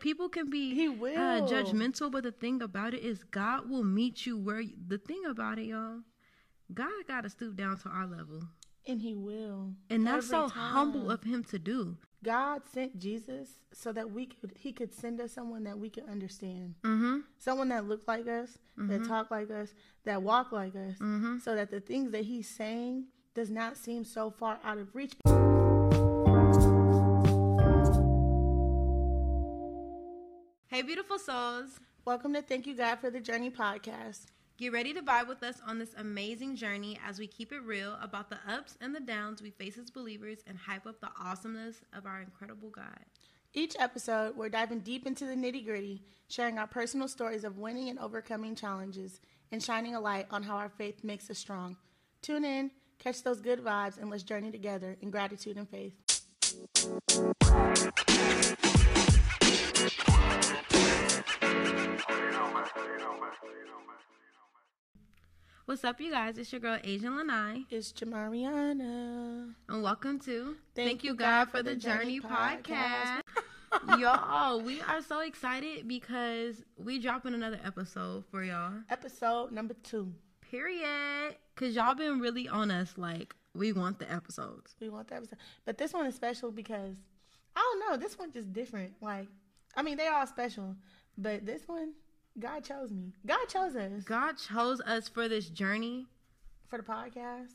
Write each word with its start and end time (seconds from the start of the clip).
People 0.00 0.28
can 0.28 0.48
be 0.50 0.74
He 0.74 0.88
will. 0.88 1.16
uh, 1.18 1.40
judgmental, 1.48 2.10
but 2.10 2.22
the 2.24 2.32
thing 2.32 2.62
about 2.62 2.94
it 2.94 3.02
is 3.02 3.24
God 3.24 3.68
will 3.68 3.84
meet 3.84 4.26
you 4.26 4.36
where 4.38 4.60
you, 4.60 4.74
the 4.86 4.98
thing 4.98 5.22
about 5.28 5.58
it, 5.58 5.66
y'all. 5.66 6.00
God 6.72 6.90
got 7.06 7.22
to 7.22 7.30
stoop 7.30 7.56
down 7.56 7.78
to 7.78 7.88
our 7.88 8.06
level. 8.06 8.42
And 8.86 9.00
he 9.02 9.14
will. 9.14 9.72
And 9.90 10.06
that's 10.06 10.28
so 10.28 10.48
humble 10.48 11.10
of 11.10 11.22
him 11.22 11.44
to 11.44 11.58
do. 11.58 11.96
God 12.24 12.62
sent 12.72 12.98
Jesus 12.98 13.58
so 13.72 13.92
that 13.92 14.10
we 14.10 14.26
could 14.26 14.52
he 14.56 14.72
could 14.72 14.92
send 14.94 15.20
us 15.20 15.32
someone 15.32 15.64
that 15.64 15.78
we 15.78 15.88
could 15.90 16.08
understand. 16.08 16.74
Mm-hmm. 16.82 17.18
Someone 17.38 17.68
that 17.68 17.86
looked 17.86 18.08
like 18.08 18.26
us, 18.26 18.58
that 18.76 19.04
talked 19.06 19.30
like 19.30 19.50
us, 19.50 19.74
that 20.04 20.22
walked 20.22 20.52
like 20.52 20.74
us, 20.74 20.96
Mm-hmm. 20.98 21.38
so 21.38 21.54
that 21.54 21.70
the 21.70 21.80
things 21.80 22.12
that 22.12 22.24
he's 22.24 22.48
saying 22.48 23.04
does 23.34 23.50
not 23.50 23.76
seem 23.76 24.04
so 24.04 24.30
far 24.30 24.58
out 24.64 24.78
of 24.78 24.94
reach. 24.94 25.12
Hey, 30.78 30.82
beautiful 30.82 31.18
souls. 31.18 31.80
Welcome 32.04 32.32
to 32.34 32.40
Thank 32.40 32.64
You 32.64 32.76
God 32.76 33.00
for 33.00 33.10
the 33.10 33.18
Journey 33.18 33.50
podcast. 33.50 34.26
Get 34.58 34.72
ready 34.72 34.94
to 34.94 35.02
vibe 35.02 35.26
with 35.26 35.42
us 35.42 35.60
on 35.66 35.80
this 35.80 35.92
amazing 35.98 36.54
journey 36.54 36.96
as 37.04 37.18
we 37.18 37.26
keep 37.26 37.50
it 37.50 37.64
real 37.64 37.98
about 38.00 38.30
the 38.30 38.38
ups 38.48 38.78
and 38.80 38.94
the 38.94 39.00
downs 39.00 39.42
we 39.42 39.50
face 39.50 39.76
as 39.76 39.90
believers 39.90 40.38
and 40.46 40.56
hype 40.56 40.86
up 40.86 41.00
the 41.00 41.10
awesomeness 41.20 41.80
of 41.92 42.06
our 42.06 42.20
incredible 42.20 42.70
God. 42.70 43.00
Each 43.52 43.74
episode, 43.80 44.36
we're 44.36 44.50
diving 44.50 44.78
deep 44.78 45.04
into 45.04 45.24
the 45.24 45.34
nitty 45.34 45.64
gritty, 45.64 46.04
sharing 46.28 46.60
our 46.60 46.68
personal 46.68 47.08
stories 47.08 47.42
of 47.42 47.58
winning 47.58 47.88
and 47.88 47.98
overcoming 47.98 48.54
challenges, 48.54 49.20
and 49.50 49.60
shining 49.60 49.96
a 49.96 50.00
light 50.00 50.28
on 50.30 50.44
how 50.44 50.54
our 50.54 50.68
faith 50.68 51.02
makes 51.02 51.28
us 51.28 51.38
strong. 51.38 51.76
Tune 52.22 52.44
in, 52.44 52.70
catch 53.00 53.24
those 53.24 53.40
good 53.40 53.64
vibes, 53.64 53.98
and 53.98 54.10
let's 54.10 54.22
journey 54.22 54.52
together 54.52 54.96
in 55.00 55.10
gratitude 55.10 55.56
and 55.56 55.68
faith. 55.68 55.94
What's 65.64 65.84
up, 65.84 65.98
you 66.00 66.10
guys? 66.10 66.36
It's 66.36 66.52
your 66.52 66.60
girl, 66.60 66.78
Asian 66.84 67.16
Lanai, 67.16 67.64
It's 67.70 67.92
Jamariana. 67.92 69.54
and 69.68 69.82
welcome 69.82 70.18
to 70.20 70.56
Thank 70.74 71.04
You, 71.04 71.14
God, 71.14 71.46
for 71.50 71.62
the 71.62 71.74
Journey 71.74 72.20
podcast. 72.20 73.20
y'all, 73.98 74.60
we 74.60 74.82
are 74.82 75.00
so 75.00 75.20
excited 75.20 75.88
because 75.88 76.62
we 76.76 76.98
dropping 76.98 77.32
another 77.32 77.60
episode 77.64 78.24
for 78.30 78.42
y'all. 78.42 78.72
Episode 78.90 79.52
number 79.52 79.74
two. 79.82 80.12
Period. 80.50 81.36
Cause 81.56 81.74
y'all 81.74 81.94
been 81.94 82.20
really 82.20 82.46
on 82.46 82.70
us 82.70 82.92
like 82.98 83.34
we 83.54 83.72
want 83.72 83.98
the 83.98 84.10
episodes. 84.12 84.74
We 84.80 84.90
want 84.90 85.08
the 85.08 85.16
episode. 85.16 85.38
But 85.64 85.78
this 85.78 85.94
one 85.94 86.04
is 86.06 86.14
special 86.14 86.50
because, 86.50 86.96
I 87.56 87.60
don't 87.60 87.90
know, 87.90 87.96
this 87.96 88.18
one 88.18 88.32
just 88.32 88.52
different. 88.52 88.92
Like, 89.00 89.28
I 89.78 89.82
mean, 89.82 89.96
they 89.96 90.08
all 90.08 90.26
special, 90.26 90.74
but 91.16 91.46
this 91.46 91.62
one, 91.68 91.92
God 92.36 92.64
chose 92.64 92.90
me. 92.90 93.12
God 93.24 93.46
chose 93.48 93.76
us. 93.76 94.02
God 94.02 94.32
chose 94.36 94.80
us 94.80 95.08
for 95.08 95.28
this 95.28 95.48
journey. 95.48 96.08
for 96.66 96.78
the 96.78 96.82
podcast, 96.82 97.52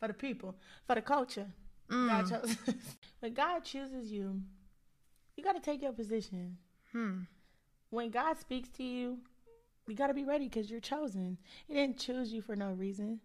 for 0.00 0.08
the 0.08 0.14
people, 0.14 0.56
for 0.86 0.94
the 0.94 1.02
culture. 1.02 1.46
Mm. 1.90 2.08
God 2.08 2.30
chose 2.30 2.56
us. 2.68 2.74
When 3.20 3.34
God 3.34 3.62
chooses 3.62 4.10
you, 4.10 4.40
you 5.36 5.44
got 5.44 5.52
to 5.52 5.60
take 5.60 5.82
your 5.82 5.92
position. 5.92 6.56
Hmm. 6.92 7.20
When 7.90 8.10
God 8.10 8.38
speaks 8.38 8.70
to 8.78 8.82
you, 8.82 9.18
you 9.86 9.94
got 9.94 10.06
to 10.06 10.14
be 10.14 10.24
ready 10.24 10.48
because 10.48 10.70
you're 10.70 10.80
chosen. 10.80 11.36
He 11.68 11.74
didn't 11.74 11.98
choose 11.98 12.32
you 12.32 12.40
for 12.40 12.56
no 12.56 12.72
reason. 12.72 13.20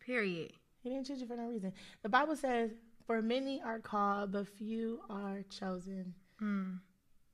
Period. 0.00 0.52
He 0.82 0.90
didn't 0.90 1.06
choose 1.06 1.20
you 1.20 1.28
for 1.28 1.36
no 1.36 1.46
reason. 1.46 1.72
The 2.02 2.08
Bible 2.08 2.34
says, 2.34 2.72
"For 3.06 3.22
many 3.22 3.62
are 3.62 3.78
called, 3.78 4.32
but 4.32 4.48
few 4.48 5.00
are 5.08 5.42
chosen." 5.48 6.14
Hmm. 6.40 6.72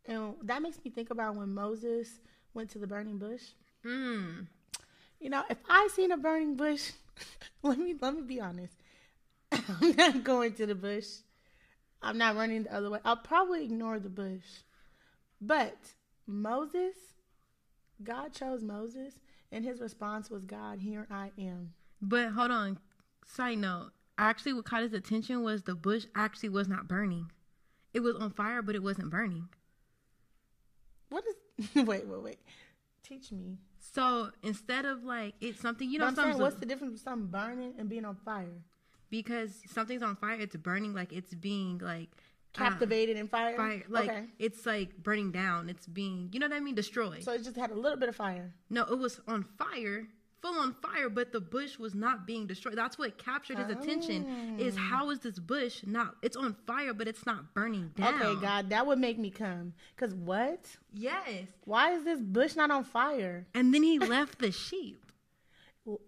And 0.09 0.35
that 0.43 0.63
makes 0.63 0.79
me 0.83 0.91
think 0.91 1.11
about 1.11 1.37
when 1.37 1.55
Moses 1.55 2.21
went 2.55 2.71
to 2.71 2.79
the 2.79 2.87
burning 2.87 3.19
bush. 3.19 3.43
Hmm. 3.85 4.41
You 5.21 5.31
know, 5.31 5.45
if 5.51 5.59
I 5.69 5.89
seen 5.95 6.11
a 6.13 6.17
burning 6.17 6.57
bush, 6.57 6.93
let 7.63 7.79
me 7.79 7.95
let 8.01 8.15
me 8.15 8.23
be 8.23 8.41
honest. 8.41 8.75
I'm 9.53 9.95
not 9.97 10.25
going 10.25 10.55
to 10.55 10.67
the 10.67 10.75
bush. 10.75 11.07
I'm 12.01 12.17
not 12.17 12.37
running 12.37 12.65
the 12.65 12.75
other 12.75 12.91
way. 12.91 13.01
I'll 13.05 13.17
probably 13.17 13.65
ignore 13.65 13.99
the 13.99 14.09
bush. 14.09 14.45
But 15.41 15.77
Moses, 16.27 16.97
God 18.03 18.33
chose 18.33 18.63
Moses, 18.63 19.15
and 19.53 19.65
his 19.65 19.81
response 19.81 20.31
was, 20.31 20.47
"God, 20.47 20.79
here 20.79 21.07
I 21.11 21.33
am." 21.39 21.75
But 22.01 22.31
hold 22.31 22.51
on. 22.51 22.79
Side 23.27 23.59
note. 23.59 23.91
Actually, 24.17 24.55
what 24.55 24.65
caught 24.65 24.83
his 24.83 24.95
attention 24.95 25.43
was 25.43 25.63
the 25.63 25.75
bush 25.75 26.07
actually 26.15 26.49
was 26.49 26.67
not 26.67 26.89
burning. 26.89 27.31
It 27.93 28.01
was 28.01 28.17
on 28.17 28.31
fire, 28.31 28.63
but 28.63 28.75
it 28.75 28.83
wasn't 28.83 29.11
burning. 29.11 29.49
What 31.11 31.25
is? 31.27 31.75
wait, 31.87 32.07
wait, 32.07 32.23
wait. 32.23 32.39
Teach 33.03 33.33
me. 33.33 33.59
So 33.79 34.31
instead 34.43 34.85
of 34.85 35.05
like 35.05 35.35
it's 35.41 35.61
something 35.61 35.91
you 35.91 35.99
know, 35.99 36.07
I'm 36.07 36.17
saying, 36.17 36.39
what's 36.39 36.57
the 36.57 36.67
difference 36.67 37.01
between 37.01 37.05
something 37.05 37.31
burning 37.31 37.75
and 37.79 37.89
being 37.89 38.05
on 38.05 38.17
fire? 38.17 38.63
because 39.11 39.63
something's 39.71 40.03
on 40.03 40.17
fire, 40.17 40.39
it's 40.39 40.57
burning 40.57 40.95
like 40.95 41.13
it's 41.13 41.35
being 41.35 41.79
like 41.79 42.09
uh, 42.57 42.59
Captivated 42.59 43.17
in 43.17 43.29
fire. 43.29 43.57
fire, 43.57 43.83
like 43.89 44.09
okay. 44.09 44.25
it's 44.39 44.67
like 44.67 44.97
burning 44.97 45.33
down. 45.33 45.69
It's 45.69 45.87
being, 45.87 46.29
you 46.33 46.41
know 46.41 46.49
what 46.49 46.57
I 46.57 46.61
mean, 46.61 46.75
destroyed. 46.75 47.23
So 47.23 47.33
it 47.33 47.45
just 47.45 47.57
had 47.57 47.71
a 47.71 47.75
little 47.75 47.99
bit 47.99 48.09
of 48.09 48.17
fire. 48.17 48.55
no, 48.71 48.83
it 48.83 48.99
was 48.99 49.21
on 49.29 49.45
fire, 49.57 50.09
full 50.41 50.59
on 50.59 50.75
fire, 50.75 51.09
but 51.09 51.33
the 51.33 51.41
bush 51.41 51.79
was 51.79 51.95
not 51.95 52.27
being 52.27 52.47
destroyed. 52.47 52.77
That's 52.77 52.99
what 52.99 53.19
captured 53.19 53.59
his 53.59 53.69
attention. 53.71 54.57
Is 54.59 54.77
Oh. 54.77 54.81
how 54.81 55.11
is 55.11 55.21
this 55.21 55.39
bush 55.39 55.83
not? 55.87 56.15
It's 56.23 56.37
on 56.37 56.55
fire, 56.67 56.95
but 56.95 57.09
it's 57.09 57.27
not 57.27 57.55
burning 57.55 57.93
down. 57.97 58.15
Okay, 58.23 58.41
God, 58.41 58.71
that 58.71 58.87
would 58.87 58.99
make 58.99 59.19
me 59.19 59.31
come. 59.31 59.75
Cause 59.97 60.15
what? 60.15 60.77
Yes. 60.95 61.49
Why 61.65 61.93
is 61.93 62.05
this 62.05 62.21
bush 62.21 62.57
not 62.57 62.71
on 62.71 62.85
fire? 62.85 63.47
And 63.55 63.75
then 63.75 63.83
he 63.83 63.99
left 64.17 64.39
the 64.39 64.53
sheep. 64.53 65.05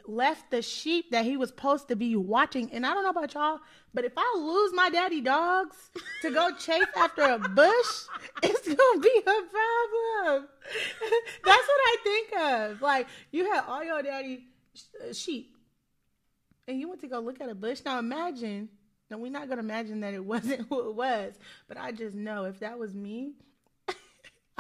Left 0.07 0.51
the 0.51 0.61
sheep 0.61 1.11
that 1.11 1.25
he 1.25 1.37
was 1.37 1.49
supposed 1.49 1.89
to 1.89 1.97
be 1.97 2.15
watching. 2.17 2.71
And 2.73 2.85
I 2.85 2.93
don't 2.93 3.03
know 3.03 3.11
about 3.11 3.33
y'all, 3.33 3.61
but 3.95 4.05
if 4.05 4.13
I 4.17 4.37
lose 4.39 4.73
my 4.75 4.91
daddy 4.91 5.21
dogs 5.21 5.77
to 6.23 6.31
go 6.31 6.51
chase 6.57 6.85
after 6.97 7.23
a 7.23 7.39
bush, 7.39 8.07
it's 8.43 8.69
gonna 8.69 9.01
be 9.01 9.21
a 9.21 9.23
problem. 9.25 10.49
That's 11.45 11.69
what 11.69 11.81
I 11.87 11.97
think 12.03 12.29
of. 12.41 12.83
Like 12.83 13.07
you 13.31 13.51
had 13.51 13.65
all 13.67 13.83
your 13.83 14.03
daddy 14.03 14.45
uh, 15.03 15.13
sheep, 15.13 15.57
and 16.69 16.79
you 16.79 16.89
went 16.89 17.01
to 17.01 17.09
go 17.09 17.21
look 17.21 17.41
at 17.41 17.49
a 17.49 17.55
bush. 17.55 17.81
Now 17.85 17.99
imagine. 17.99 18.69
Now 19.11 19.19
we're 19.19 19.33
not 19.33 19.49
gonna 19.49 19.63
imagine 19.63 20.01
that 20.01 20.15
it 20.15 20.25
wasn't 20.25 20.69
who 20.69 20.91
it 20.91 20.95
was, 20.95 21.35
but 21.69 21.79
I 21.79 21.93
just 21.93 22.15
know 22.15 22.45
if 22.45 22.61
that 22.61 22.79
was 22.79 22.95
me. 22.95 23.33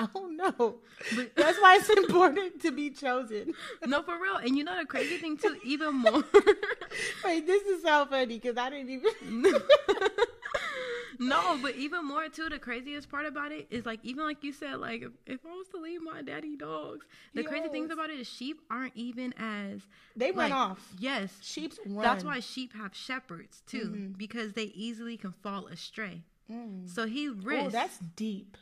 I 0.00 0.06
don't 0.15 0.37
know. 0.37 0.77
But- 1.15 1.34
That's 1.37 1.59
why 1.61 1.77
it's 1.77 1.91
important 1.91 2.62
to 2.62 2.71
be 2.72 2.91
chosen. 2.91 3.53
No, 3.87 4.03
for 4.03 4.19
real. 4.21 4.37
And 4.37 4.56
you 4.56 4.65
know 4.65 4.78
the 4.78 4.87
crazy 4.87 5.19
thing 5.19 5.37
too, 5.37 5.56
even 5.65 5.94
more. 5.94 6.25
Wait, 7.25 7.47
this 7.47 7.62
is 7.65 7.83
so 7.83 8.06
funny 8.06 8.39
because 8.39 8.56
I 8.56 8.71
didn't 8.71 8.89
even. 8.91 9.53
no, 11.19 11.59
but 11.60 11.77
even 11.77 12.06
more 12.06 12.28
too, 12.28 12.49
the 12.49 12.59
craziest 12.59 13.10
part 13.10 13.27
about 13.27 13.53
it 13.53 13.66
is 13.71 13.84
like 13.84 14.00
even 14.03 14.25
like 14.25 14.43
you 14.43 14.53
said, 14.53 14.77
like 14.77 15.03
if, 15.03 15.10
if 15.27 15.41
I 15.44 15.50
was 15.50 15.69
to 15.75 15.77
leave 15.78 16.00
my 16.03 16.22
daddy 16.22 16.56
dogs, 16.56 17.05
the 17.34 17.43
crazy 17.43 17.69
things 17.69 17.91
about 17.91 18.09
it 18.09 18.19
is 18.19 18.27
sheep 18.27 18.60
aren't 18.71 18.97
even 18.97 19.34
as 19.39 19.83
They 20.16 20.31
run 20.31 20.50
like, 20.50 20.53
off. 20.53 20.94
Yes, 20.99 21.31
Sheep's. 21.43 21.78
That's 21.87 22.25
why 22.25 22.41
sheep 22.41 22.72
have 22.75 22.94
shepherds 22.94 23.62
too, 23.66 23.93
mm-hmm. 23.94 24.12
because 24.16 24.55
they 24.55 24.72
easily 24.75 25.19
can 25.19 25.33
fall 25.43 25.66
astray. 25.66 26.22
Mm. 26.50 26.89
So 26.89 27.06
he 27.06 27.28
Oh, 27.28 27.34
risked 27.43 27.72
that's 27.72 27.99
deep. 28.16 28.56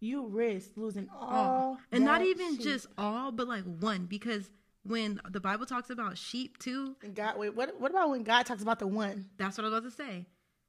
You 0.00 0.26
risk 0.26 0.70
losing 0.76 1.08
all, 1.12 1.28
all, 1.28 1.78
and 1.90 2.04
not 2.04 2.22
even 2.22 2.56
sheep. 2.56 2.64
just 2.64 2.86
all, 2.96 3.32
but 3.32 3.48
like 3.48 3.64
one, 3.64 4.06
because 4.06 4.48
when 4.84 5.20
the 5.30 5.40
Bible 5.40 5.66
talks 5.66 5.90
about 5.90 6.16
sheep 6.16 6.56
too, 6.58 6.94
And 7.02 7.14
God, 7.14 7.36
wait, 7.36 7.54
what? 7.56 7.80
What 7.80 7.90
about 7.90 8.10
when 8.10 8.22
God 8.22 8.46
talks 8.46 8.62
about 8.62 8.78
the 8.78 8.86
one? 8.86 9.26
That's 9.38 9.58
what 9.58 9.64
I 9.64 9.68
was 9.70 9.78
about 9.78 9.90
to 9.90 9.96
say. 9.96 10.26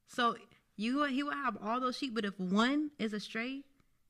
So 0.07 0.35
you 0.77 1.03
he 1.05 1.21
will 1.23 1.31
have 1.31 1.57
all 1.63 1.79
those 1.79 1.97
sheep, 1.97 2.15
but 2.15 2.25
if 2.25 2.39
one 2.39 2.89
is 2.97 3.13
astray, 3.13 3.63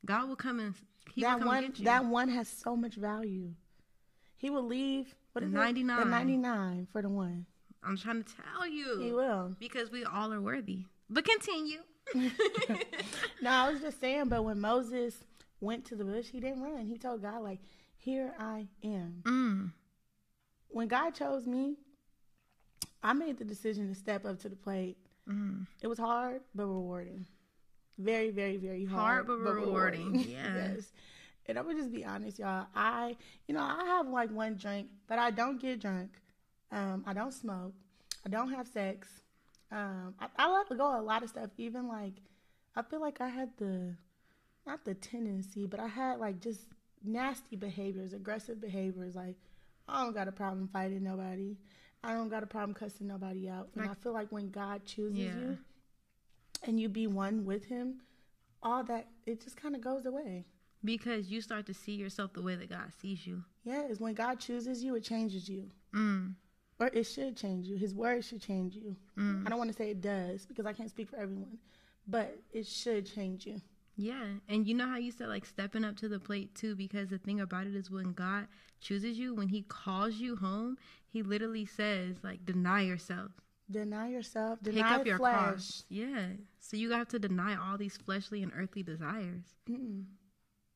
God 0.06 0.30
will 0.30 0.38
come 0.38 0.60
and 0.60 0.74
he 1.14 1.22
will 1.22 1.30
that 1.32 1.40
come 1.40 1.48
one, 1.48 1.64
get 1.64 1.80
you. 1.80 1.86
that 1.86 2.06
one 2.06 2.30
has 2.30 2.48
so 2.48 2.76
much 2.78 2.96
value. 2.96 3.54
He 4.38 4.50
will 4.50 4.64
leave 4.66 5.14
what 5.34 5.42
The 5.42 5.48
is 5.48 5.54
it? 5.54 5.58
99. 5.58 6.00
The 6.00 6.06
ninety 6.06 6.38
nine 6.38 6.88
for 6.94 7.02
the 7.02 7.10
one. 7.10 7.46
I'm 7.84 7.98
trying 7.98 8.24
to 8.24 8.34
tell 8.54 8.66
you. 8.68 9.00
He 9.02 9.12
will. 9.12 9.56
Because 9.60 9.92
we 9.92 10.06
all 10.06 10.32
are 10.32 10.42
worthy. 10.42 10.86
But 11.10 11.26
continue. 11.26 11.80
No, 13.42 13.50
I 13.52 13.72
was 13.72 13.82
just 13.82 14.02
saying, 14.02 14.28
but 14.28 14.44
when 14.44 14.60
Moses 14.60 15.16
went 15.62 15.86
to 15.86 15.96
the 15.96 16.04
bush, 16.04 16.28
he 16.28 16.40
didn't 16.40 16.62
run. 16.62 16.86
He 16.86 16.98
told 16.98 17.22
God, 17.22 17.42
like, 17.42 17.60
"Here 17.98 18.34
I 18.38 18.68
am." 18.84 19.22
mm. 19.24 19.72
When 20.70 20.88
God 20.88 21.12
chose 21.16 21.48
me, 21.48 21.76
I 23.02 23.14
made 23.14 23.38
the 23.38 23.46
decision 23.46 23.88
to 23.88 23.96
step 23.96 24.26
up 24.26 24.40
to 24.42 24.50
the 24.50 24.56
plate. 24.56 24.98
Mm. 25.30 25.68
It 25.82 25.88
was 25.88 25.98
hard 25.98 26.42
but 26.54 26.66
rewarding. 26.66 27.26
Very, 27.98 28.30
very, 28.30 28.58
very 28.58 28.86
hard, 28.86 29.26
Hard 29.26 29.28
but 29.28 29.38
rewarding. 29.40 30.16
Yeah. 30.28 30.56
yes. 30.74 30.92
And 31.46 31.58
I'm 31.58 31.66
gonna 31.66 31.78
just 31.80 31.92
be 31.92 32.06
honest, 32.06 32.40
y'all. 32.40 32.68
I, 32.76 33.16
you 33.48 33.54
know, 33.56 33.62
I 33.62 33.84
have 33.86 34.08
like 34.08 34.32
one 34.32 34.56
drink, 34.56 34.88
but 35.08 35.18
I 35.18 35.32
don't 35.32 35.60
get 35.62 35.80
drunk. 35.82 36.12
Um, 36.72 37.04
I 37.08 37.14
don't 37.14 37.34
smoke. 37.34 37.74
I 38.26 38.30
don't 38.30 38.52
have 38.52 38.68
sex. 38.68 39.08
Um, 39.72 40.16
I, 40.20 40.28
I 40.38 40.52
let 40.52 40.70
go 40.78 41.00
a 41.00 41.02
lot 41.02 41.24
of 41.24 41.30
stuff. 41.30 41.50
Even 41.58 41.88
like, 41.88 42.14
I 42.76 42.82
feel 42.82 43.02
like 43.02 43.22
I 43.22 43.28
had 43.30 43.50
the, 43.58 43.96
not 44.66 44.84
the 44.86 44.94
tendency, 44.96 45.66
but 45.66 45.80
I 45.80 45.88
had 45.88 46.20
like 46.20 46.40
just 46.40 46.62
nasty 47.04 47.56
behaviors, 47.56 48.14
aggressive 48.14 48.60
behaviors. 48.60 49.16
Like 49.16 49.36
I 49.88 50.04
don't 50.04 50.14
got 50.14 50.28
a 50.28 50.32
problem 50.32 50.68
fighting 50.72 51.04
nobody. 51.04 51.56
I 52.04 52.14
don't 52.14 52.30
got 52.30 52.44
a 52.44 52.48
problem 52.48 52.74
cussing 52.74 53.08
nobody 53.08 53.50
out. 53.50 53.70
And 53.76 53.84
Like- 53.86 53.92
I 53.92 53.94
feel 54.02 54.14
like 54.14 54.32
when 54.32 54.50
God 54.50 54.86
chooses 54.86 55.18
Yeah. 55.20 55.36
you 55.36 55.58
and 56.64 56.80
you 56.80 56.90
be 56.90 57.08
one 57.08 57.46
with 57.46 57.66
Him, 57.66 58.02
all 58.64 58.84
that 58.86 59.08
it 59.26 59.42
just 59.42 59.56
kind 59.58 59.76
of 59.76 59.82
goes 59.82 60.06
away. 60.06 60.46
Because 60.84 61.30
you 61.30 61.42
start 61.42 61.66
to 61.66 61.74
see 61.74 61.94
yourself 61.94 62.32
the 62.34 62.42
way 62.42 62.56
that 62.56 62.70
God 62.70 62.92
sees 63.02 63.28
you. 63.28 63.44
Yeah, 63.66 63.84
is 63.88 64.00
when 64.00 64.14
God 64.14 64.40
chooses 64.40 64.82
you, 64.82 64.96
it 64.96 65.04
changes 65.04 65.50
you. 65.50 65.70
Mm. 65.94 66.36
Or 66.80 66.88
it 66.94 67.04
should 67.04 67.36
change 67.36 67.68
you. 67.68 67.78
His 67.78 67.94
word 67.94 68.24
should 68.24 68.42
change 68.42 68.76
you. 68.76 68.96
Mm. 69.18 69.46
I 69.46 69.50
don't 69.50 69.60
want 69.60 69.70
to 69.70 69.76
say 69.76 69.90
it 69.90 70.02
does 70.02 70.46
because 70.46 70.66
I 70.66 70.74
can't 70.74 70.90
speak 70.90 71.10
for 71.10 71.18
everyone, 71.18 71.58
but 72.08 72.38
it 72.54 72.66
should 72.66 73.06
change 73.14 73.46
you. 73.46 73.62
Yeah, 73.98 74.24
and 74.48 74.66
you 74.66 74.74
know 74.74 74.88
how 74.88 74.96
you 74.96 75.12
said 75.12 75.28
like 75.28 75.46
stepping 75.46 75.84
up 75.84 75.98
to 75.98 76.08
the 76.08 76.20
plate 76.20 76.56
too, 76.56 76.74
because 76.74 77.10
the 77.10 77.18
thing 77.18 77.42
about 77.42 77.68
it 77.68 77.76
is 77.76 77.92
when 77.92 78.14
God 78.14 78.48
chooses 78.80 79.20
you, 79.20 79.36
when 79.36 79.50
He 79.50 79.64
calls 79.64 80.16
you 80.16 80.38
home, 80.38 80.78
He 81.12 81.22
literally 81.22 81.66
says 81.66 82.16
like 82.24 82.46
deny 82.46 82.84
yourself, 82.84 83.32
Deny 83.70 84.10
yourself. 84.10 84.60
Deny 84.64 84.96
up 84.96 85.06
your 85.06 85.18
flesh. 85.18 85.34
cross. 85.34 85.84
Yeah, 85.90 86.28
so 86.62 86.78
you 86.78 86.92
have 86.92 87.10
to 87.10 87.20
deny 87.20 87.58
all 87.58 87.78
these 87.78 87.98
fleshly 87.98 88.42
and 88.42 88.54
earthly 88.56 88.84
desires. 88.84 89.44
Mm-mm. 89.70 90.06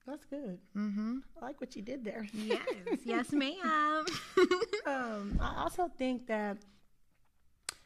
That's 0.06 0.26
good. 0.26 0.60
Mm-hmm. 0.76 1.20
I 1.42 1.46
like 1.46 1.62
what 1.62 1.78
you 1.78 1.82
did 1.82 2.04
there. 2.04 2.28
Yes, 2.34 2.60
yes, 3.06 3.32
ma'am. 3.32 4.06
I 5.74 5.82
also 5.82 5.94
think 5.98 6.28
that 6.28 6.58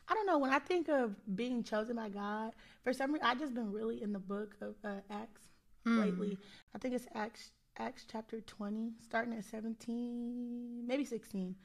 I 0.07 0.13
don't 0.13 0.25
know 0.25 0.37
when 0.37 0.51
I 0.51 0.59
think 0.59 0.89
of 0.89 1.15
being 1.35 1.63
chosen 1.63 1.95
by 1.95 2.09
God. 2.09 2.51
For 2.83 2.93
some 2.93 3.13
reason, 3.13 3.27
I 3.27 3.35
just 3.35 3.53
been 3.53 3.71
really 3.71 4.01
in 4.01 4.13
the 4.13 4.19
book 4.19 4.55
of 4.61 4.75
uh, 4.83 4.99
Acts 5.09 5.41
Mm. 5.85 6.01
lately. 6.01 6.37
I 6.75 6.79
think 6.79 6.95
it's 6.95 7.07
Acts 7.15 7.51
Acts 7.77 8.05
chapter 8.11 8.41
twenty, 8.41 8.91
starting 9.01 9.33
at 9.35 9.45
seventeen, 9.45 10.85
maybe 10.85 11.05
sixteen. 11.05 11.55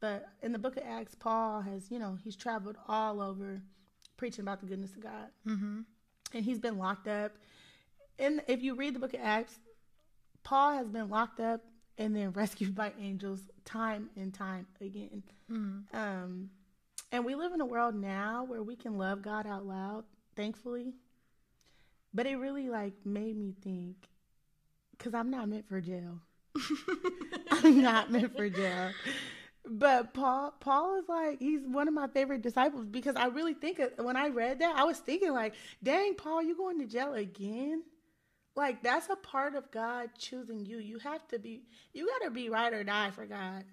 But 0.00 0.28
in 0.42 0.52
the 0.52 0.58
book 0.58 0.78
of 0.78 0.82
Acts, 0.86 1.14
Paul 1.14 1.60
has 1.60 1.90
you 1.90 1.98
know 1.98 2.16
he's 2.24 2.36
traveled 2.36 2.76
all 2.88 3.20
over 3.20 3.60
preaching 4.16 4.42
about 4.42 4.60
the 4.60 4.66
goodness 4.66 4.92
of 4.94 5.02
God, 5.02 5.28
mm-hmm. 5.46 5.80
and 6.32 6.44
he's 6.44 6.58
been 6.58 6.78
locked 6.78 7.06
up. 7.06 7.32
And 8.18 8.40
if 8.48 8.62
you 8.62 8.76
read 8.76 8.94
the 8.94 8.98
book 8.98 9.12
of 9.12 9.20
Acts, 9.22 9.58
Paul 10.42 10.72
has 10.72 10.88
been 10.88 11.10
locked 11.10 11.40
up 11.40 11.62
and 11.98 12.16
then 12.16 12.30
rescued 12.32 12.74
by 12.74 12.94
angels 12.98 13.42
time 13.66 14.08
and 14.16 14.32
time 14.32 14.66
again. 14.80 15.22
Mm-hmm. 15.52 15.96
Um, 15.96 16.50
and 17.12 17.24
we 17.24 17.34
live 17.34 17.52
in 17.52 17.60
a 17.60 17.66
world 17.66 17.94
now 17.94 18.44
where 18.44 18.62
we 18.62 18.76
can 18.76 18.96
love 18.96 19.20
God 19.20 19.46
out 19.46 19.66
loud, 19.66 20.04
thankfully. 20.34 20.94
But 22.14 22.26
it 22.26 22.36
really 22.36 22.70
like 22.70 22.94
made 23.04 23.36
me 23.36 23.54
think, 23.62 23.96
because 24.92 25.12
I'm 25.12 25.30
not 25.30 25.48
meant 25.48 25.68
for 25.68 25.80
jail. 25.80 26.20
I'm 27.50 27.82
not 27.82 28.10
meant 28.10 28.34
for 28.34 28.48
jail. 28.48 28.90
But 29.68 30.14
Paul, 30.14 30.54
Paul 30.60 30.98
is 31.00 31.08
like 31.08 31.40
he's 31.40 31.60
one 31.66 31.88
of 31.88 31.94
my 31.94 32.06
favorite 32.06 32.42
disciples 32.42 32.86
because 32.86 33.16
I 33.16 33.26
really 33.26 33.54
think 33.54 33.80
of- 33.80 33.92
when 33.98 34.16
I 34.16 34.28
read 34.28 34.60
that 34.60 34.76
I 34.76 34.84
was 34.84 34.98
thinking 34.98 35.32
like, 35.32 35.54
dang, 35.82 36.14
Paul, 36.14 36.42
you 36.42 36.56
going 36.56 36.78
to 36.78 36.86
jail 36.86 37.14
again? 37.14 37.82
Like 38.56 38.82
that's 38.82 39.08
a 39.10 39.16
part 39.16 39.54
of 39.54 39.70
God 39.70 40.10
choosing 40.18 40.64
you. 40.64 40.78
You 40.78 40.98
have 40.98 41.28
to 41.28 41.38
be, 41.38 41.62
you 41.92 42.06
got 42.06 42.24
to 42.24 42.30
be 42.30 42.48
right 42.48 42.72
or 42.72 42.82
die 42.82 43.10
for 43.10 43.26
God. 43.26 43.64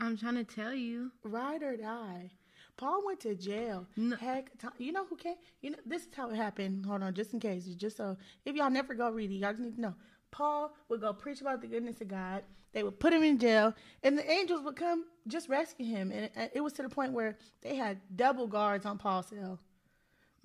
I'm 0.00 0.16
trying 0.16 0.36
to 0.36 0.44
tell 0.44 0.74
you. 0.74 1.10
Ride 1.24 1.62
or 1.62 1.76
die. 1.76 2.30
Paul 2.76 3.04
went 3.04 3.18
to 3.20 3.34
jail. 3.34 3.86
No. 3.96 4.16
Heck, 4.16 4.50
you 4.78 4.92
know 4.92 5.04
who 5.04 5.16
came? 5.16 5.34
You 5.60 5.70
know 5.70 5.78
this 5.84 6.02
is 6.02 6.08
how 6.16 6.30
it 6.30 6.36
happened. 6.36 6.86
Hold 6.86 7.02
on, 7.02 7.12
just 7.12 7.34
in 7.34 7.40
case, 7.40 7.66
just 7.66 7.96
so 7.96 8.16
if 8.44 8.54
y'all 8.54 8.70
never 8.70 8.94
go 8.94 9.10
read 9.10 9.32
it, 9.32 9.34
y'all 9.34 9.50
just 9.50 9.62
need 9.62 9.74
to 9.74 9.80
know. 9.80 9.94
Paul 10.30 10.72
would 10.88 11.00
go 11.00 11.12
preach 11.12 11.40
about 11.40 11.60
the 11.60 11.66
goodness 11.66 12.00
of 12.00 12.06
God. 12.08 12.44
They 12.72 12.84
would 12.84 13.00
put 13.00 13.12
him 13.12 13.24
in 13.24 13.38
jail, 13.38 13.74
and 14.04 14.16
the 14.16 14.30
angels 14.30 14.62
would 14.62 14.76
come 14.76 15.06
just 15.26 15.48
rescue 15.48 15.86
him. 15.86 16.12
And 16.12 16.30
it, 16.36 16.52
it 16.54 16.60
was 16.60 16.74
to 16.74 16.82
the 16.82 16.88
point 16.88 17.12
where 17.12 17.36
they 17.62 17.74
had 17.74 17.98
double 18.14 18.46
guards 18.46 18.86
on 18.86 18.98
Paul's 18.98 19.26
cell. 19.26 19.58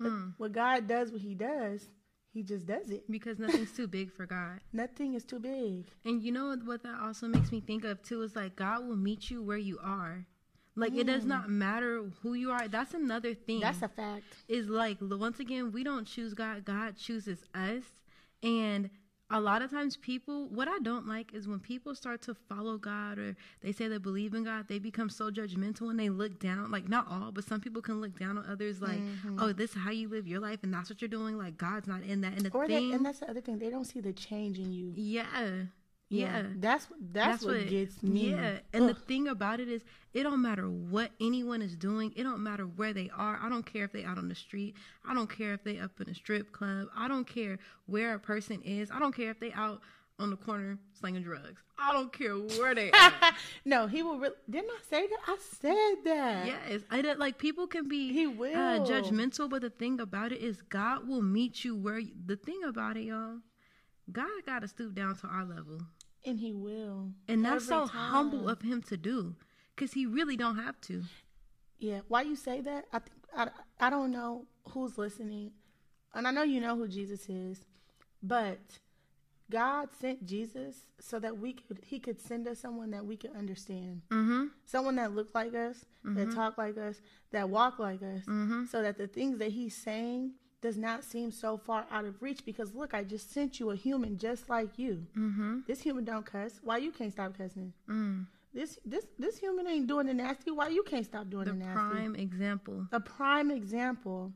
But 0.00 0.08
mm. 0.08 0.32
what 0.38 0.52
God 0.52 0.88
does, 0.88 1.12
what 1.12 1.20
He 1.20 1.34
does, 1.34 1.88
He 2.34 2.42
just 2.42 2.66
does 2.66 2.90
it. 2.90 3.08
Because 3.08 3.38
nothing's 3.38 3.70
too 3.70 3.86
big 3.86 4.12
for 4.12 4.26
God. 4.26 4.58
Nothing 4.72 5.14
is 5.14 5.24
too 5.24 5.38
big. 5.38 5.86
And 6.04 6.20
you 6.20 6.32
know 6.32 6.54
what 6.64 6.82
that 6.82 6.98
also 7.00 7.28
makes 7.28 7.52
me 7.52 7.60
think 7.60 7.84
of 7.84 8.02
too 8.02 8.22
is 8.22 8.34
like 8.34 8.56
God 8.56 8.86
will 8.86 8.96
meet 8.96 9.30
you 9.30 9.40
where 9.40 9.56
you 9.56 9.78
are. 9.80 10.26
Like 10.74 10.96
it 10.96 11.06
does 11.06 11.22
mm. 11.22 11.28
not 11.28 11.48
matter 11.48 12.02
who 12.22 12.34
you 12.34 12.50
are. 12.50 12.66
That's 12.66 12.92
another 12.92 13.34
thing. 13.34 13.60
That's 13.60 13.82
a 13.82 13.88
fact. 13.88 14.24
is 14.48 14.66
like 14.68 14.98
once 15.00 15.38
again 15.38 15.70
we 15.70 15.84
don't 15.84 16.06
choose 16.06 16.34
God. 16.34 16.64
God 16.64 16.96
chooses 16.96 17.44
us. 17.54 17.84
And 18.42 18.90
a 19.30 19.40
lot 19.40 19.62
of 19.62 19.70
times 19.70 19.96
people 19.96 20.48
what 20.48 20.68
I 20.68 20.78
don't 20.82 21.08
like 21.08 21.32
is 21.32 21.48
when 21.48 21.58
people 21.58 21.94
start 21.94 22.22
to 22.22 22.34
follow 22.34 22.76
God 22.76 23.18
or 23.18 23.36
they 23.62 23.72
say 23.72 23.88
they 23.88 23.98
believe 23.98 24.34
in 24.34 24.44
God, 24.44 24.66
they 24.68 24.78
become 24.78 25.08
so 25.08 25.30
judgmental 25.30 25.90
and 25.90 25.98
they 25.98 26.10
look 26.10 26.38
down 26.38 26.70
like 26.70 26.88
not 26.88 27.06
all, 27.10 27.32
but 27.32 27.44
some 27.44 27.60
people 27.60 27.80
can 27.80 28.00
look 28.00 28.18
down 28.18 28.36
on 28.38 28.44
others 28.48 28.82
like, 28.82 29.00
mm-hmm. 29.00 29.38
oh, 29.40 29.52
this 29.52 29.70
is 29.70 29.76
how 29.76 29.90
you 29.90 30.08
live 30.08 30.26
your 30.26 30.40
life 30.40 30.60
and 30.62 30.72
that's 30.72 30.90
what 30.90 31.00
you're 31.00 31.08
doing. 31.08 31.38
Like 31.38 31.56
God's 31.56 31.88
not 31.88 32.02
in 32.02 32.20
that. 32.20 32.34
And 32.34 32.42
the 32.42 32.50
Or 32.50 32.66
thing 32.66 32.92
and 32.92 33.04
that's 33.04 33.20
the 33.20 33.30
other 33.30 33.40
thing. 33.40 33.58
They 33.58 33.70
don't 33.70 33.86
see 33.86 34.00
the 34.00 34.12
change 34.12 34.58
in 34.58 34.72
you. 34.72 34.92
Yeah. 34.94 35.64
Yeah. 36.10 36.42
That's 36.56 36.86
that's, 37.12 37.44
what, 37.44 37.66
gets 37.68 38.02
me. 38.02 38.30
Yeah, 38.30 38.58
and 38.72 38.88
the 38.88 38.94
thing 38.94 39.26
about 39.28 39.58
it 39.60 39.68
is, 39.68 39.82
it 40.12 40.22
don't 40.22 40.42
matter 40.42 40.68
what 40.68 41.10
anyone 41.20 41.60
is 41.62 41.76
doing. 41.76 42.12
It 42.14 42.22
don't 42.22 42.42
matter 42.42 42.64
where 42.64 42.92
they 42.92 43.10
are. 43.16 43.38
I 43.42 43.48
don't 43.48 43.64
care 43.66 43.84
if 43.84 43.92
they 43.92 44.04
out 44.04 44.18
on 44.18 44.28
the 44.28 44.34
street. 44.34 44.76
I 45.08 45.14
don't 45.14 45.28
care 45.30 45.54
if 45.54 45.64
they 45.64 45.78
up 45.78 46.00
in 46.00 46.08
a 46.08 46.14
strip 46.14 46.52
club. 46.52 46.88
I 46.96 47.08
don't 47.08 47.26
care 47.26 47.58
where 47.86 48.14
a 48.14 48.18
person 48.18 48.60
is. 48.62 48.90
I 48.90 48.98
don't 49.00 49.14
care 49.14 49.30
if 49.30 49.40
they 49.40 49.52
out 49.52 49.80
on 50.20 50.30
the 50.30 50.36
corner 50.36 50.78
slinging 51.00 51.22
drugs. 51.24 51.60
I 51.76 51.92
don't 51.92 52.12
care 52.12 52.34
where 52.34 52.72
they 52.76 52.90
are. 52.92 53.12
no, 53.64 53.88
he 53.88 54.04
will. 54.04 54.18
Re- 54.18 54.28
Didn't 54.48 54.70
I 54.70 54.78
say 54.88 55.06
that? 55.08 55.18
I 55.26 55.36
said 55.60 56.04
that. 56.04 56.46
yes, 56.46 56.80
I 56.92 57.02
did, 57.02 57.18
like 57.18 57.38
people 57.38 57.66
can 57.66 57.88
be 57.88 58.12
He 58.12 58.28
will. 58.28 58.54
uh, 58.54 58.78
judgmental, 58.86 59.50
but 59.50 59.62
the 59.62 59.70
thing 59.70 59.98
about 59.98 60.30
it 60.30 60.40
is, 60.40 60.62
God 60.68 61.08
will 61.08 61.22
meet 61.22 61.64
you 61.64 61.74
where. 61.74 61.98
You, 61.98 62.12
the 62.26 62.36
thing 62.36 62.60
about 62.64 62.96
it, 62.96 63.02
y'all, 63.06 63.38
God 64.12 64.28
got 64.46 64.60
to 64.60 64.68
stoop 64.68 64.94
down 64.94 65.16
to 65.16 65.26
our 65.26 65.44
level. 65.44 65.80
and 66.26 66.38
he 66.40 66.52
will. 66.52 67.10
And 67.28 67.44
that's 67.44 67.66
so 67.66 67.86
humble 67.86 68.48
of 68.48 68.62
him 68.62 68.82
to 68.82 68.96
do. 68.96 69.34
Because 69.74 69.92
he 69.92 70.06
really 70.06 70.36
don't 70.36 70.56
have 70.56 70.80
to. 70.82 71.02
Yeah. 71.78 72.00
Why 72.08 72.22
you 72.22 72.36
say 72.36 72.60
that? 72.60 72.84
I 72.92 72.98
think 73.00 73.12
I, 73.36 73.48
I 73.80 73.90
don't 73.90 74.12
know 74.12 74.46
who's 74.70 74.96
listening, 74.96 75.50
and 76.14 76.26
I 76.28 76.30
know 76.30 76.42
you 76.44 76.60
know 76.60 76.76
who 76.76 76.86
Jesus 76.86 77.28
is, 77.28 77.58
but 78.22 78.60
God 79.50 79.88
sent 80.00 80.24
Jesus 80.24 80.86
so 81.00 81.18
that 81.18 81.36
we 81.38 81.52
could 81.54 81.80
He 81.84 81.98
could 81.98 82.20
send 82.20 82.46
us 82.46 82.60
someone 82.60 82.90
that 82.92 83.04
we 83.04 83.16
could 83.16 83.34
understand, 83.36 84.02
Mm-hmm. 84.10 84.44
someone 84.64 84.96
that 84.96 85.12
looked 85.14 85.34
like 85.34 85.54
us, 85.54 85.84
that 86.04 86.32
talked 86.32 86.56
like 86.58 86.78
us, 86.78 87.00
that 87.32 87.50
walked 87.50 87.80
like 87.80 88.02
us, 88.02 88.24
Mm-hmm. 88.26 88.64
so 88.66 88.80
that 88.82 88.96
the 88.96 89.08
things 89.08 89.38
that 89.38 89.50
He's 89.50 89.76
saying 89.76 90.32
does 90.66 90.76
not 90.78 91.04
seem 91.12 91.30
so 91.30 91.50
far 91.66 91.80
out 91.94 92.04
of 92.10 92.14
reach. 92.26 92.40
Because 92.50 92.74
look, 92.74 92.94
I 92.94 93.02
just 93.04 93.26
sent 93.36 93.60
you 93.60 93.66
a 93.70 93.76
human 93.76 94.12
just 94.26 94.48
like 94.48 94.72
you. 94.84 94.94
Mm-hmm. 95.24 95.52
This 95.68 95.80
human 95.86 96.04
don't 96.04 96.24
cuss. 96.34 96.52
Why 96.68 96.76
you 96.78 96.90
can't 96.98 97.12
stop 97.12 97.36
cussing? 97.36 97.72
Mm. 97.88 98.26
This 98.54 98.78
this 98.92 99.06
this 99.18 99.36
human 99.44 99.66
ain't 99.66 99.86
doing 99.92 100.06
the 100.06 100.14
nasty. 100.14 100.50
Why 100.50 100.68
you 100.68 100.82
can't 100.82 101.04
stop 101.12 101.28
doing 101.28 101.44
The 101.46 101.52
the, 101.52 101.58
nasty? 101.58 101.78
prime 101.94 102.14
example. 102.16 102.86
A 102.92 103.00
prime 103.00 103.50
example 103.50 104.32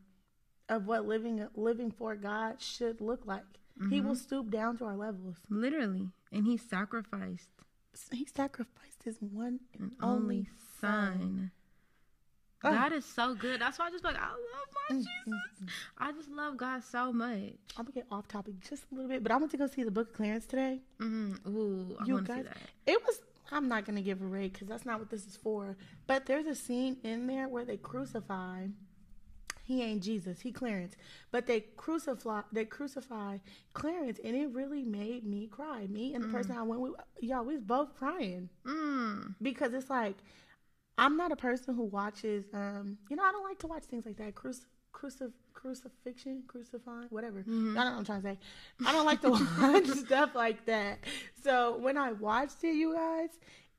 of 0.69 0.87
what 0.87 1.07
living 1.07 1.47
living 1.55 1.91
for 1.91 2.15
God 2.17 2.61
should 2.61 3.01
look 3.01 3.23
like. 3.27 3.45
He 3.79 3.85
Mm-hmm. 3.85 4.09
will 4.09 4.17
stoop 4.17 4.51
down 4.51 4.77
to 4.79 4.85
our 4.87 4.97
levels. 4.97 5.37
Literally. 5.49 6.09
And 6.33 6.45
he 6.51 6.57
sacrificed 6.57 7.49
He 8.13 8.27
sacrificed 8.41 9.01
his 9.05 9.19
one 9.21 9.61
an 9.79 9.81
and 9.81 9.93
only 10.03 10.49
son. 10.81 11.53
Oh. 12.65 12.71
God 12.73 12.93
is 12.93 13.05
so 13.05 13.35
good. 13.35 13.61
That's 13.61 13.79
why 13.79 13.87
I 13.87 13.91
just 13.91 14.05
like, 14.05 14.17
I 14.17 14.31
love 14.31 14.37
my 14.91 14.97
Mm, 14.97 15.05
Jesus. 15.27 15.75
I 15.99 16.13
just 16.13 16.29
love 16.31 16.57
God 16.57 16.83
so 16.83 17.13
much. 17.13 17.53
I'm 17.77 17.85
gonna 17.85 17.93
get 17.93 18.07
off 18.11 18.27
topic 18.27 18.55
just 18.69 18.85
a 18.91 18.95
little 18.95 19.09
bit, 19.11 19.23
but 19.23 19.31
I 19.31 19.37
went 19.37 19.51
to 19.53 19.57
go 19.57 19.67
see 19.67 19.85
the 19.85 19.91
Book 19.91 20.09
of 20.09 20.15
Clarence 20.15 20.47
today. 20.47 20.81
Mm-hmm. 21.01 21.57
Ooh, 21.57 21.97
I 22.01 22.05
You 22.05 22.21
guys, 22.23 22.45
that. 22.45 22.57
it 22.87 23.01
was. 23.07 23.21
I'm 23.51 23.69
not 23.69 23.85
gonna 23.87 24.03
give 24.03 24.21
a 24.21 24.27
rate 24.27 24.53
because 24.55 24.69
that's 24.69 24.85
not 24.85 24.99
what 24.99 25.09
this 25.11 25.27
is 25.27 25.37
for. 25.37 25.77
But 26.07 26.27
there's 26.27 26.47
a 26.47 26.55
scene 26.55 26.97
in 27.05 27.27
there 27.27 27.49
where 27.49 27.65
they 27.65 27.77
crucify. 27.77 28.67
He 29.63 29.83
ain't 29.83 30.03
Jesus. 30.03 30.41
He 30.41 30.51
Clarence, 30.51 30.97
but 31.31 31.47
they 31.47 31.61
crucify. 31.77 32.41
They 32.53 32.65
crucify 32.65 33.39
Clarence, 33.75 34.19
and 34.25 34.35
it 34.35 34.49
really 34.53 34.83
made 34.83 35.25
me 35.25 35.47
cry. 35.47 35.87
Me 35.87 36.15
and 36.15 36.25
the 36.25 36.29
person 36.29 36.57
I 36.57 36.63
went 36.63 36.81
with, 36.81 36.93
y'all, 37.21 37.45
we 37.45 37.55
was 37.55 37.63
both 37.65 37.95
crying 37.95 38.49
Mm. 38.65 39.35
because 39.43 39.75
it's 39.75 39.91
like 39.91 40.17
I'm 40.99 41.17
not 41.17 41.33
a 41.33 41.37
person 41.37 41.75
who 41.75 41.85
watches. 41.85 42.45
Um, 42.53 42.99
you 43.09 43.17
know, 43.17 43.23
I 43.23 43.33
don't 43.33 43.45
like 43.45 43.59
to 43.61 43.67
watch 43.67 43.85
things 43.85 44.05
like 44.05 44.17
that. 44.17 44.35
Cruci- 44.35 44.67
crucif- 44.93 45.33
crucifixion, 45.55 46.43
crucifying, 46.47 47.07
whatever. 47.11 47.41
I 47.41 47.43
don't 47.51 47.75
know 47.75 47.75
what 47.75 47.87
I'm 47.99 48.05
trying 48.05 48.23
to 48.23 48.29
say. 48.29 48.39
I 48.87 48.93
don't 48.93 49.07
like 49.07 49.21
to 49.23 49.31
watch 49.61 49.87
stuff 49.87 50.35
like 50.35 50.67
that. 50.67 50.99
So 51.43 51.77
when 51.79 51.97
I 51.97 52.13
watched 52.13 52.65
it, 52.65 52.75
you 52.75 52.95
guys, 52.95 53.31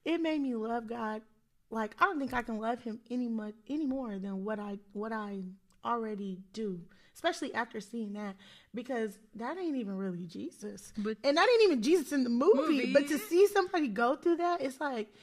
it 0.05 0.21
made 0.21 0.41
me 0.41 0.55
love 0.55 0.88
God. 0.88 1.21
Like 1.69 1.95
I 1.99 2.05
don't 2.05 2.19
think 2.19 2.33
I 2.33 2.41
can 2.41 2.57
love 2.57 2.81
Him 2.81 2.99
any 3.11 3.27
much 3.27 3.53
any 3.69 3.85
more 3.85 4.17
than 4.17 4.43
what 4.45 4.59
I 4.59 4.79
what 4.93 5.11
I 5.11 5.41
already 5.85 6.39
do. 6.53 6.81
especially 7.13 7.53
after 7.53 7.79
seeing 7.81 8.13
that, 8.13 8.35
because 8.73 9.19
that 9.35 9.57
ain't 9.57 9.75
even 9.75 9.95
really 9.97 10.23
Jesus, 10.25 10.93
But- 10.97 11.17
and 11.23 11.35
that 11.38 11.47
ain't 11.49 11.63
even 11.63 11.81
Jesus 11.81 12.11
in 12.13 12.23
the 12.23 12.29
movie. 12.29 12.55
Movie. 12.79 12.93
But 12.93 13.07
to 13.09 13.17
see 13.17 13.45
somebody 13.47 13.88
go 13.89 14.15
through 14.15 14.38
that, 14.38 14.61
it's 14.61 14.79
like, 14.79 15.13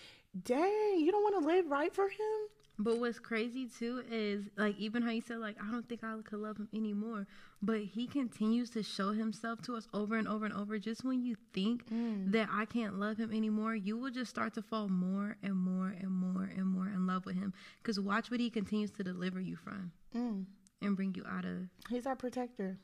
dang, 0.45 0.99
you 1.00 1.11
don't 1.12 1.23
want 1.23 1.40
to 1.43 1.47
live 1.47 1.66
right 1.71 1.95
for 1.95 2.09
him. 2.09 2.49
But 2.78 2.99
what's 2.99 3.19
crazy 3.19 3.69
too 3.78 4.02
is 4.11 4.45
like 4.59 4.76
even 4.78 5.02
how 5.02 5.09
you 5.11 5.23
said 5.23 5.38
like 5.38 5.57
I 5.62 5.71
don't 5.71 5.88
think 5.88 6.05
I 6.05 6.14
could 6.23 6.40
love 6.40 6.59
him 6.59 6.69
anymore, 6.75 7.26
but 7.62 7.81
he 7.81 8.07
continues 8.07 8.69
to 8.71 8.83
show 8.83 9.12
himself 9.12 9.62
to 9.62 9.76
us 9.76 9.88
over 9.95 10.19
and 10.19 10.28
over 10.28 10.45
and 10.45 10.52
over. 10.55 10.78
Just 10.78 11.02
when 11.02 11.23
you 11.23 11.37
think 11.55 11.88
Mm. 11.88 12.33
that 12.33 12.50
I 12.52 12.66
can't 12.66 12.99
love 13.00 13.16
him 13.16 13.33
anymore, 13.33 13.75
you 13.75 13.97
will 13.97 14.11
just 14.11 14.28
start 14.31 14.52
to 14.55 14.62
fall 14.62 14.88
more 14.90 15.38
and 15.43 15.55
more 15.57 15.88
and 15.99 16.11
more 16.11 16.43
and 16.55 16.66
more 16.66 16.87
in 16.88 17.07
love 17.07 17.25
with 17.25 17.37
him. 17.37 17.55
Because 17.78 17.99
watch 17.99 18.31
what 18.31 18.40
he 18.40 18.50
continues 18.50 18.90
to 18.93 19.02
deliver 19.02 19.40
you 19.40 19.57
from 19.57 19.90
Mm. 20.14 20.45
and 20.83 20.97
bring 20.97 21.14
you 21.14 21.25
out 21.26 21.47
of. 21.47 21.69
He's 21.88 22.07
our 22.07 22.16
protector 22.16 22.78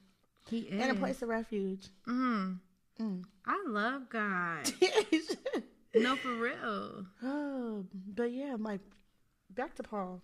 He 0.49 0.61
is. 0.61 0.81
and 0.81 0.91
a 0.91 0.95
place 0.99 1.21
of 1.21 1.29
refuge. 1.29 1.91
Mm. 2.09 2.61
Mm. 2.99 3.25
I 3.45 3.63
love 3.67 4.09
God. 4.09 4.73
no, 5.95 6.17
for 6.17 6.35
real. 6.35 7.07
oh, 7.23 7.85
but 8.15 8.33
yeah, 8.33 8.57
my 8.57 8.79
back 9.51 9.75
to 9.77 9.83
Paul. 9.83 10.23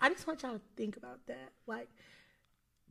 I 0.00 0.08
just 0.08 0.26
want 0.26 0.42
y'all 0.42 0.54
to 0.54 0.60
think 0.76 0.96
about 0.96 1.26
that. 1.26 1.52
Like 1.66 1.88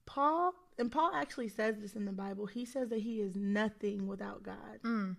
Paul, 0.05 0.53
and 0.77 0.91
Paul 0.91 1.12
actually 1.13 1.50
says 1.50 1.77
this 1.79 1.95
in 1.95 2.05
the 2.05 2.12
Bible. 2.12 2.45
He 2.45 2.65
says 2.65 2.89
that 2.89 3.00
he 3.00 3.21
is 3.21 3.36
nothing 3.36 4.07
without 4.07 4.43
God. 4.43 4.81
Mm. 4.83 5.15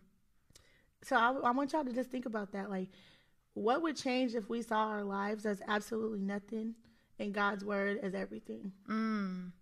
So 1.02 1.16
I, 1.16 1.32
I 1.32 1.50
want 1.50 1.72
y'all 1.72 1.84
to 1.84 1.92
just 1.92 2.10
think 2.10 2.26
about 2.26 2.52
that. 2.52 2.70
Like, 2.70 2.88
what 3.54 3.82
would 3.82 3.96
change 3.96 4.34
if 4.34 4.48
we 4.48 4.62
saw 4.62 4.88
our 4.88 5.02
lives 5.02 5.44
as 5.46 5.60
absolutely 5.66 6.20
nothing 6.20 6.74
and 7.18 7.32
God's 7.32 7.64
word 7.64 7.98
as 8.02 8.14
everything? 8.14 8.72
Mm. 8.88 9.52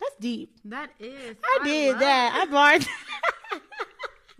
That's 0.00 0.16
deep. 0.20 0.56
That 0.64 0.90
is. 0.98 1.36
I, 1.44 1.60
did 1.64 1.92
love 1.92 2.00
that. 2.00 2.46
I 2.48 2.50
barred. 2.50 2.86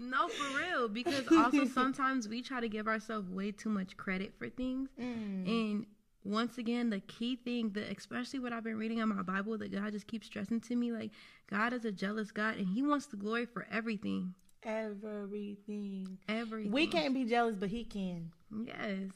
No, 0.04 0.28
for 0.28 0.58
real. 0.58 0.88
Because 0.88 1.24
also 1.30 1.64
sometimes 1.74 2.28
we 2.28 2.42
try 2.42 2.60
to 2.60 2.68
give 2.68 2.86
ourselves 2.86 3.28
way 3.28 3.50
too 3.52 3.68
much 3.68 3.96
credit 3.96 4.32
for 4.38 4.48
things. 4.48 4.90
Mm. 5.00 5.46
And 5.46 5.86
once 6.24 6.58
again, 6.58 6.90
the 6.90 7.00
key 7.00 7.36
thing 7.36 7.70
that, 7.70 7.96
especially 7.96 8.38
what 8.38 8.52
I've 8.52 8.64
been 8.64 8.78
reading 8.78 8.98
in 8.98 9.08
my 9.08 9.22
Bible, 9.22 9.58
that 9.58 9.72
God 9.72 9.92
just 9.92 10.06
keeps 10.06 10.26
stressing 10.26 10.60
to 10.62 10.76
me, 10.76 10.92
like 10.92 11.10
God 11.50 11.72
is 11.72 11.84
a 11.84 11.92
jealous 11.92 12.30
God, 12.32 12.56
and 12.56 12.66
He 12.66 12.82
wants 12.82 13.06
the 13.06 13.16
glory 13.16 13.46
for 13.46 13.66
everything. 13.70 14.34
Everything. 14.64 16.18
Everything. 16.28 16.72
We 16.72 16.86
can't 16.86 17.12
be 17.12 17.24
jealous, 17.24 17.54
but 17.54 17.68
he 17.68 17.84
can. 17.84 18.32
Yes. 18.66 19.10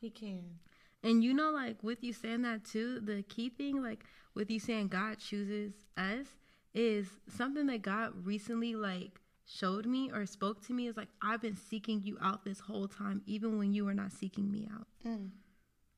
He 0.00 0.10
can. 0.10 0.44
And 1.02 1.24
you 1.24 1.34
know, 1.34 1.50
like 1.50 1.82
with 1.82 2.04
you 2.04 2.12
saying 2.12 2.42
that 2.42 2.64
too, 2.64 3.00
the 3.00 3.22
key 3.22 3.48
thing, 3.48 3.82
like 3.82 4.04
with 4.34 4.50
you 4.50 4.60
saying 4.60 4.88
God 4.88 5.18
chooses 5.18 5.72
us, 5.96 6.26
is 6.74 7.08
something 7.28 7.66
that 7.66 7.82
God 7.82 8.12
recently 8.24 8.74
like 8.74 9.20
showed 9.46 9.86
me 9.86 10.10
or 10.12 10.26
spoke 10.26 10.64
to 10.66 10.72
me 10.72 10.86
is 10.86 10.96
like 10.96 11.08
I've 11.20 11.42
been 11.42 11.56
seeking 11.56 12.02
you 12.02 12.18
out 12.20 12.44
this 12.44 12.60
whole 12.60 12.88
time, 12.88 13.22
even 13.26 13.58
when 13.58 13.72
you 13.72 13.84
were 13.84 13.94
not 13.94 14.12
seeking 14.12 14.50
me 14.50 14.68
out. 14.72 14.86
Mm. 15.06 15.30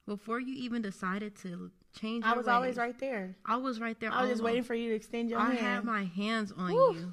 Before 0.07 0.39
you 0.39 0.55
even 0.55 0.83
decided 0.83 1.35
to 1.43 1.71
change, 1.99 2.25
I 2.25 2.35
was 2.35 2.47
always 2.47 2.77
right 2.77 2.99
there. 2.99 3.37
I 3.47 3.57
was 3.57 3.81
right 3.81 3.99
there. 3.99 4.13
I 4.13 4.23
was 4.23 4.31
just 4.31 4.43
waiting 4.43 4.63
for 4.63 4.75
you 4.75 4.91
to 4.91 4.97
extend 4.97 5.31
your 5.31 5.41
I 5.41 5.55
hand. 5.55 5.59
I 5.59 5.63
had 5.63 5.85
my 5.85 6.05
hands 6.05 6.53
on 6.57 6.73
Woo. 6.73 6.95
you. 6.95 7.13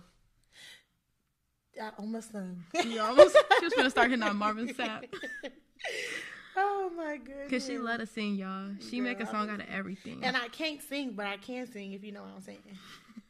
I 1.81 1.91
almost 1.97 2.33
done. 2.33 2.65
You 2.85 2.99
almost 3.01 3.37
she 3.59 3.65
was 3.65 3.73
gonna 3.73 3.89
start 3.89 4.09
hitting 4.09 4.23
on 4.23 4.35
Marvin 4.35 4.73
Sapp 4.73 5.05
oh 6.57 6.91
my 6.95 7.17
goodness. 7.17 7.45
because 7.45 7.65
she 7.65 7.77
let 7.77 8.01
us 8.01 8.11
sing, 8.11 8.35
y'all. 8.35 8.71
She 8.89 8.99
make 9.01 9.19
a 9.19 9.25
song 9.25 9.49
out 9.49 9.59
of 9.61 9.67
everything. 9.69 10.19
And 10.23 10.35
I 10.35 10.47
can't 10.49 10.81
sing, 10.81 11.13
but 11.13 11.27
I 11.27 11.37
can 11.37 11.71
sing 11.71 11.93
if 11.93 12.03
you 12.03 12.11
know 12.11 12.23
what 12.23 12.31
I'm 12.35 12.41
saying. 12.41 12.59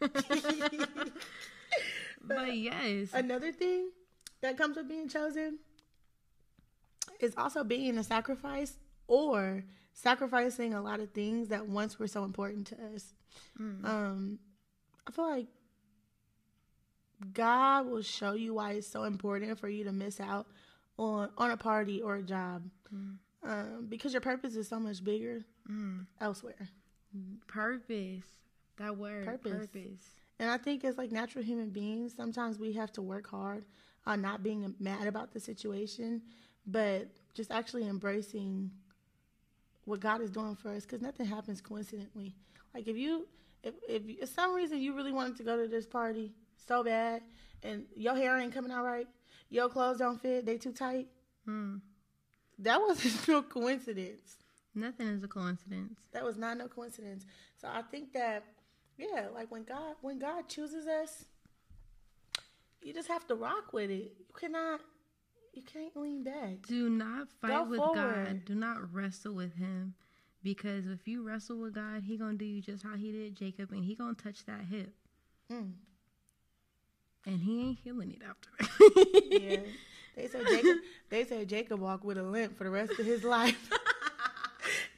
but 2.24 2.56
yes, 2.56 3.10
Another 3.14 3.52
thing 3.52 3.90
that 4.42 4.58
comes 4.58 4.78
with 4.78 4.88
being 4.88 5.08
chosen 5.10 5.60
is 7.20 7.34
also 7.38 7.64
being 7.64 7.98
a 7.98 8.04
sacrifice 8.04 8.78
or 9.08 9.64
sacrificing 9.94 10.74
a 10.74 10.82
lot 10.82 11.00
of 11.00 11.12
things 11.12 11.50
that 11.50 11.68
once 11.68 12.00
were 12.00 12.08
so 12.08 12.24
important 12.24 12.68
to 12.68 12.76
us. 12.96 13.14
Mm. 13.60 13.86
Um, 13.86 14.40
I 15.08 15.12
feel 15.12 15.30
like 15.30 15.48
God 17.34 17.86
will 17.88 18.02
show 18.02 18.34
you 18.34 18.54
why 18.56 18.72
it's 18.74 18.88
so 18.88 19.04
important 19.04 19.60
for 19.60 19.70
you 19.70 19.84
to 19.84 19.92
miss 19.92 20.20
out 20.20 20.48
on 20.98 21.30
on 21.38 21.52
a 21.52 21.58
party 21.58 22.02
or 22.02 22.16
a 22.16 22.24
job, 22.24 22.64
Mm. 22.94 23.18
um, 23.44 23.86
because 23.88 24.12
your 24.14 24.22
purpose 24.22 24.56
is 24.56 24.68
so 24.68 24.80
much 24.80 25.04
bigger 25.04 25.44
Mm. 25.70 26.06
elsewhere. 26.20 26.70
purpose. 27.48 28.24
That 28.78 28.98
word, 28.98 29.26
Purpose. 29.26 29.52
purpose. 29.68 30.16
And 30.42 30.50
I 30.50 30.58
think 30.58 30.84
as 30.84 30.98
like 30.98 31.12
natural 31.12 31.44
human 31.44 31.70
beings, 31.70 32.16
sometimes 32.18 32.58
we 32.58 32.74
have 32.74 32.92
to 32.94 33.02
work 33.04 33.30
hard 33.30 33.64
on 34.08 34.24
not 34.24 34.42
being 34.42 34.74
mad 34.80 35.06
about 35.06 35.32
the 35.32 35.40
situation, 35.40 36.20
but 36.66 37.08
just 37.36 37.52
actually 37.52 37.88
embracing 37.88 38.72
what 39.86 40.00
God 40.00 40.20
is 40.20 40.32
doing 40.32 40.56
for 40.56 40.70
us 40.70 40.82
because 40.82 41.00
nothing 41.00 41.28
happens 41.28 41.62
coincidentally. 41.62 42.36
Like 42.74 42.88
if 42.88 42.98
you, 42.98 43.28
if, 43.62 43.76
if 43.88 44.02
if 44.08 44.30
some 44.30 44.56
reason 44.56 44.80
you 44.80 44.96
really 44.96 45.12
wanted 45.12 45.38
to 45.38 45.44
go 45.44 45.62
to 45.62 45.68
this 45.68 45.86
party 45.86 46.34
so 46.58 46.84
bad 46.84 47.22
and 47.62 47.86
your 47.96 48.16
hair 48.16 48.36
ain't 48.40 48.52
coming 48.52 48.72
out 48.72 48.84
right, 48.84 49.08
your 49.52 49.70
clothes 49.70 50.00
don't 50.00 50.20
fit, 50.20 50.48
they 50.48 50.58
too 50.58 50.74
tight, 50.74 51.08
Hmm. 51.46 51.76
that 52.58 52.82
wasn't 52.82 53.28
no 53.28 53.44
coincidence. 53.44 54.38
Nothing 54.74 55.06
is 55.08 55.24
a 55.24 55.28
coincidence. 55.28 56.00
That 56.14 56.24
was 56.24 56.38
not 56.38 56.58
no 56.58 56.68
coincidence. 56.68 57.28
So 57.58 57.68
I 57.68 57.84
think 57.84 58.14
that 58.14 58.44
yeah, 59.02 59.28
like 59.34 59.52
when 59.52 59.64
God 59.64 59.96
when 60.02 60.20
God 60.20 60.48
chooses 60.48 60.86
us, 60.88 61.26
you 62.82 62.94
just 62.94 63.08
have 63.08 63.26
to 63.28 63.36
rock 63.36 63.74
with 63.74 63.90
it. 63.90 64.14
You 64.20 64.26
cannot 64.40 64.82
you 65.54 65.62
can't 65.64 65.96
lean 65.98 66.24
back. 66.24 66.66
Do 66.68 66.90
not 66.90 67.28
fight 67.42 67.50
Go 67.50 67.64
with 67.66 67.80
forward. 67.80 67.96
God. 68.26 68.46
Do 68.46 68.56
not 68.56 68.94
wrestle 68.94 69.34
with 69.34 69.56
Him, 69.56 69.96
because 70.44 70.88
if 70.88 71.08
you 71.08 71.24
wrestle 71.28 71.58
with 71.58 71.74
God, 71.74 72.04
He 72.06 72.18
gonna 72.18 72.36
do 72.38 72.46
you 72.46 72.62
just 72.62 72.84
how 72.84 72.96
He 72.96 73.12
did 73.12 73.36
Jacob, 73.36 73.72
and 73.72 73.84
He 73.84 73.96
gonna 73.96 74.14
touch 74.14 74.46
that 74.46 74.62
hip, 74.70 74.94
Mm. 75.52 75.74
and 77.26 77.42
He 77.42 77.62
ain't 77.62 77.80
healing 77.84 78.12
it 78.12 78.22
after 78.28 78.50
that. 78.60 79.26
Yeah. 79.30 79.60
They 80.16 80.28
said 80.28 80.46
Jacob 80.48 80.78
they 81.10 81.24
said 81.26 81.48
Jacob 81.50 81.80
walked 81.80 82.04
with 82.04 82.18
a 82.18 82.24
limp 82.24 82.58
for 82.58 82.66
the 82.66 82.70
rest 82.70 82.92
of 83.00 83.06
his 83.06 83.24
life. 83.24 83.70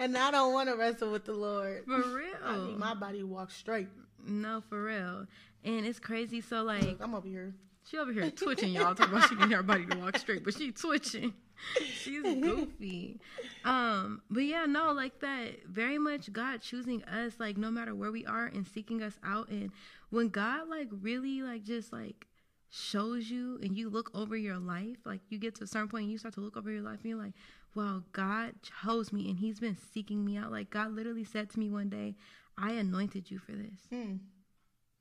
and 0.04 0.18
I 0.18 0.32
don't 0.32 0.54
want 0.54 0.70
to 0.70 0.76
wrestle 0.76 1.12
with 1.12 1.26
the 1.26 1.34
Lord. 1.34 1.84
For 1.86 1.98
real. 2.10 2.36
I 2.44 2.58
need 2.58 2.78
my 2.78 2.94
body 2.94 3.20
to 3.20 3.26
walk 3.26 3.52
straight. 3.52 3.88
no, 4.26 4.62
for 4.70 4.84
real. 4.84 5.28
And 5.64 5.86
it's 5.86 6.00
crazy. 6.00 6.42
So 6.42 6.64
like, 6.64 6.84
Look, 6.84 6.98
I'm 7.02 7.16
over 7.16 7.28
here. 7.28 7.54
She 7.90 7.98
over 7.98 8.12
here 8.14 8.30
twitching, 8.32 8.72
y'all. 8.74 8.96
Talking 8.96 9.16
about 9.16 9.30
she 9.30 9.36
need 9.36 9.52
her 9.52 9.64
body 9.64 9.86
to 9.86 9.98
walk 9.98 10.18
straight, 10.18 10.44
but 10.44 10.54
she 10.54 10.72
twitching. 10.72 11.34
She's 11.86 12.24
goofy. 12.24 13.20
Um, 13.64 14.22
but 14.30 14.44
yeah, 14.44 14.66
no, 14.66 14.92
like 14.92 15.20
that. 15.20 15.66
Very 15.68 15.98
much 15.98 16.32
God 16.32 16.62
choosing 16.62 17.04
us, 17.04 17.34
like 17.40 17.58
no 17.58 17.70
matter 17.72 17.94
where 17.94 18.12
we 18.12 18.26
are, 18.26 18.46
and 18.46 18.66
seeking 18.68 19.02
us 19.02 19.18
out. 19.24 19.50
And 19.50 19.72
when 20.10 20.30
God 20.30 20.70
like 20.70 20.88
really 20.92 21.42
like 21.42 21.64
just 21.64 21.92
like 21.94 22.28
shows 22.70 23.30
you, 23.30 23.60
and 23.62 23.78
you 23.78 23.90
look 23.90 24.12
over 24.16 24.36
your 24.36 24.58
life, 24.58 24.98
like 25.06 25.22
you 25.30 25.38
get 25.38 25.56
to 25.56 25.64
a 25.66 25.68
certain 25.68 25.90
point, 25.90 26.04
and 26.04 26.12
you 26.12 26.18
start 26.18 26.34
to 26.36 26.42
look 26.42 26.58
over 26.58 26.72
your 26.72 26.82
life, 26.82 27.00
and 27.04 27.10
you're 27.10 27.20
like, 27.22 27.34
wow, 27.76 28.04
God 28.12 28.54
chose 28.84 29.12
me, 29.12 29.30
and 29.30 29.38
He's 29.40 29.60
been 29.60 29.78
seeking 29.94 30.24
me 30.24 30.38
out. 30.38 30.52
Like 30.52 30.70
God 30.70 30.94
literally 30.94 31.24
said 31.24 31.50
to 31.52 31.60
me 31.60 31.70
one 31.70 31.90
day, 31.90 32.16
"I 32.58 32.74
anointed 32.74 33.30
you 33.32 33.40
for 33.40 33.52
this. 33.52 33.88
Mm. 33.92 34.20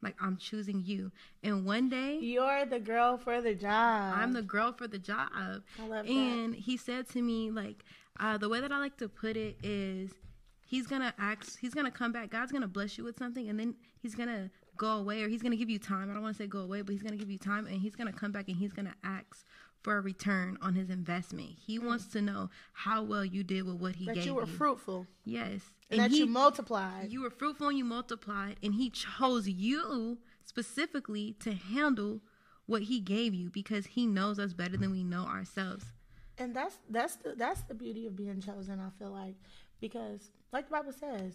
Like 0.02 0.16
I'm 0.20 0.36
choosing 0.36 0.82
you." 0.84 1.12
And 1.42 1.64
one 1.64 1.88
day. 1.88 2.18
You're 2.20 2.66
the 2.66 2.80
girl 2.80 3.16
for 3.16 3.40
the 3.40 3.54
job. 3.54 4.14
I'm 4.16 4.32
the 4.32 4.42
girl 4.42 4.72
for 4.72 4.88
the 4.88 4.98
job. 4.98 5.28
I 5.34 5.86
love 5.86 6.06
that. 6.06 6.06
And 6.06 6.54
he 6.54 6.76
said 6.76 7.08
to 7.10 7.22
me, 7.22 7.50
like, 7.50 7.84
uh, 8.18 8.38
the 8.38 8.48
way 8.48 8.60
that 8.60 8.72
I 8.72 8.78
like 8.78 8.96
to 8.98 9.08
put 9.08 9.36
it 9.36 9.56
is 9.62 10.10
he's 10.72 10.86
gonna 10.86 11.12
ask 11.18 11.58
he's 11.58 11.74
gonna 11.74 11.90
come 11.90 12.12
back, 12.12 12.30
God's 12.30 12.50
gonna 12.50 12.66
bless 12.66 12.96
you 12.96 13.04
with 13.04 13.18
something 13.18 13.48
and 13.50 13.60
then 13.60 13.74
he's 14.00 14.14
gonna 14.14 14.50
go 14.78 14.92
away 14.92 15.22
or 15.22 15.28
he's 15.28 15.42
gonna 15.42 15.56
give 15.56 15.68
you 15.68 15.78
time. 15.78 16.10
I 16.10 16.14
don't 16.14 16.22
wanna 16.22 16.34
say 16.34 16.46
go 16.46 16.60
away, 16.60 16.80
but 16.80 16.92
he's 16.92 17.02
gonna 17.02 17.16
give 17.16 17.30
you 17.30 17.38
time 17.38 17.66
and 17.66 17.76
he's 17.76 17.94
gonna 17.94 18.12
come 18.12 18.32
back 18.32 18.48
and 18.48 18.56
he's 18.56 18.72
gonna 18.72 18.94
ask 19.04 19.44
for 19.82 19.96
a 19.96 20.00
return 20.00 20.56
on 20.62 20.74
his 20.74 20.90
investment. 20.90 21.50
He 21.66 21.78
wants 21.78 22.06
to 22.08 22.22
know 22.22 22.50
how 22.72 23.02
well 23.02 23.24
you 23.24 23.42
did 23.42 23.64
with 23.64 23.76
what 23.76 23.96
he 23.96 24.06
that 24.06 24.14
gave 24.14 24.26
you 24.26 24.34
That 24.34 24.40
you 24.40 24.46
were 24.46 24.46
fruitful 24.46 25.06
Yes. 25.24 25.60
and, 25.90 26.00
that 26.00 26.10
he, 26.10 26.18
you 26.18 26.26
multiplied. 26.26 27.10
you 27.12 27.22
were 27.22 27.30
fruitful 27.30 27.68
and 27.68 27.76
you 27.78 27.84
multiplied, 27.84 28.56
and 28.62 28.74
he 28.74 28.90
chose 28.90 29.48
you 29.48 30.18
specifically 30.44 31.34
to 31.40 31.52
handle 31.52 32.20
what 32.66 32.82
he 32.82 33.00
gave 33.00 33.34
you 33.34 33.50
because 33.50 33.86
he 33.86 34.06
knows 34.06 34.38
us 34.38 34.52
better 34.52 34.76
than 34.76 34.92
we 34.92 35.02
know 35.02 35.24
ourselves. 35.24 35.84
And 36.38 36.54
that's 36.54 36.78
that's 36.88 37.16
the 37.16 37.34
that's 37.36 37.62
the 37.62 37.74
beauty 37.74 38.06
of 38.06 38.16
being 38.16 38.40
chosen. 38.40 38.80
I 38.80 38.88
feel 38.98 39.10
like 39.10 39.34
because, 39.80 40.30
like 40.52 40.66
the 40.68 40.72
Bible 40.72 40.92
says, 40.92 41.34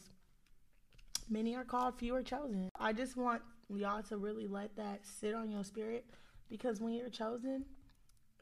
many 1.29 1.55
are 1.55 1.63
called, 1.63 1.99
few 1.99 2.15
are 2.15 2.23
chosen. 2.23 2.69
I 2.79 2.93
just 2.93 3.15
want 3.17 3.41
y'all 3.69 4.01
to 4.03 4.17
really 4.17 4.47
let 4.47 4.75
that 4.77 5.01
sit 5.05 5.35
on 5.35 5.51
your 5.51 5.63
spirit 5.63 6.05
because 6.49 6.81
when 6.81 6.93
you're 6.93 7.09
chosen, 7.09 7.65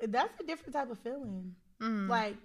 that's 0.04 0.40
a 0.40 0.44
different 0.44 0.74
type 0.74 0.92
of 0.92 1.00
feeling. 1.00 1.56
Mm. 1.82 2.10
Like 2.10 2.36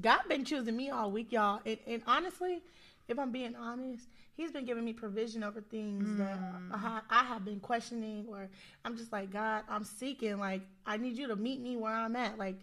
God 0.00 0.20
been 0.28 0.44
choosing 0.44 0.76
me 0.76 0.90
all 0.90 1.10
week, 1.10 1.32
y'all, 1.32 1.60
and, 1.64 1.78
and 1.86 2.02
honestly, 2.06 2.62
if 3.08 3.18
I'm 3.18 3.32
being 3.32 3.54
honest, 3.54 4.08
He's 4.36 4.50
been 4.50 4.64
giving 4.64 4.84
me 4.84 4.92
provision 4.92 5.44
over 5.44 5.60
things 5.60 6.08
mm. 6.08 6.18
that 6.18 6.38
I, 6.72 7.00
I 7.08 7.24
have 7.24 7.44
been 7.44 7.60
questioning, 7.60 8.26
or 8.28 8.48
I'm 8.84 8.96
just 8.96 9.12
like, 9.12 9.30
God, 9.30 9.62
I'm 9.68 9.84
seeking. 9.84 10.38
Like, 10.38 10.62
I 10.84 10.96
need 10.96 11.16
you 11.16 11.28
to 11.28 11.36
meet 11.36 11.60
me 11.60 11.76
where 11.76 11.92
I'm 11.92 12.16
at. 12.16 12.36
Like, 12.36 12.56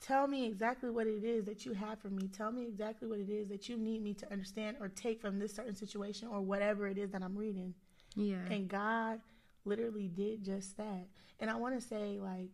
tell 0.00 0.28
me 0.28 0.46
exactly 0.46 0.88
what 0.88 1.08
it 1.08 1.24
is 1.24 1.44
that 1.46 1.66
you 1.66 1.72
have 1.72 1.98
for 1.98 2.10
me. 2.10 2.28
Tell 2.28 2.52
me 2.52 2.62
exactly 2.62 3.08
what 3.08 3.18
it 3.18 3.28
is 3.28 3.48
that 3.48 3.68
you 3.68 3.76
need 3.76 4.04
me 4.04 4.14
to 4.14 4.32
understand 4.32 4.76
or 4.80 4.88
take 4.88 5.20
from 5.20 5.40
this 5.40 5.52
certain 5.52 5.74
situation 5.74 6.28
or 6.28 6.40
whatever 6.40 6.86
it 6.86 6.96
is 6.96 7.10
that 7.10 7.24
I'm 7.24 7.36
reading. 7.36 7.74
Yeah. 8.14 8.46
And 8.48 8.68
God 8.68 9.18
literally 9.64 10.06
did 10.06 10.44
just 10.44 10.76
that. 10.76 11.08
And 11.40 11.50
I 11.50 11.56
want 11.56 11.74
to 11.74 11.84
say, 11.84 12.20
like, 12.20 12.50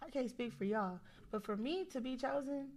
I 0.00 0.10
can't 0.10 0.30
speak 0.30 0.52
for 0.52 0.64
y'all, 0.64 1.00
but 1.30 1.44
for 1.44 1.56
me 1.56 1.84
to 1.92 2.00
be 2.00 2.16
chosen, 2.16 2.68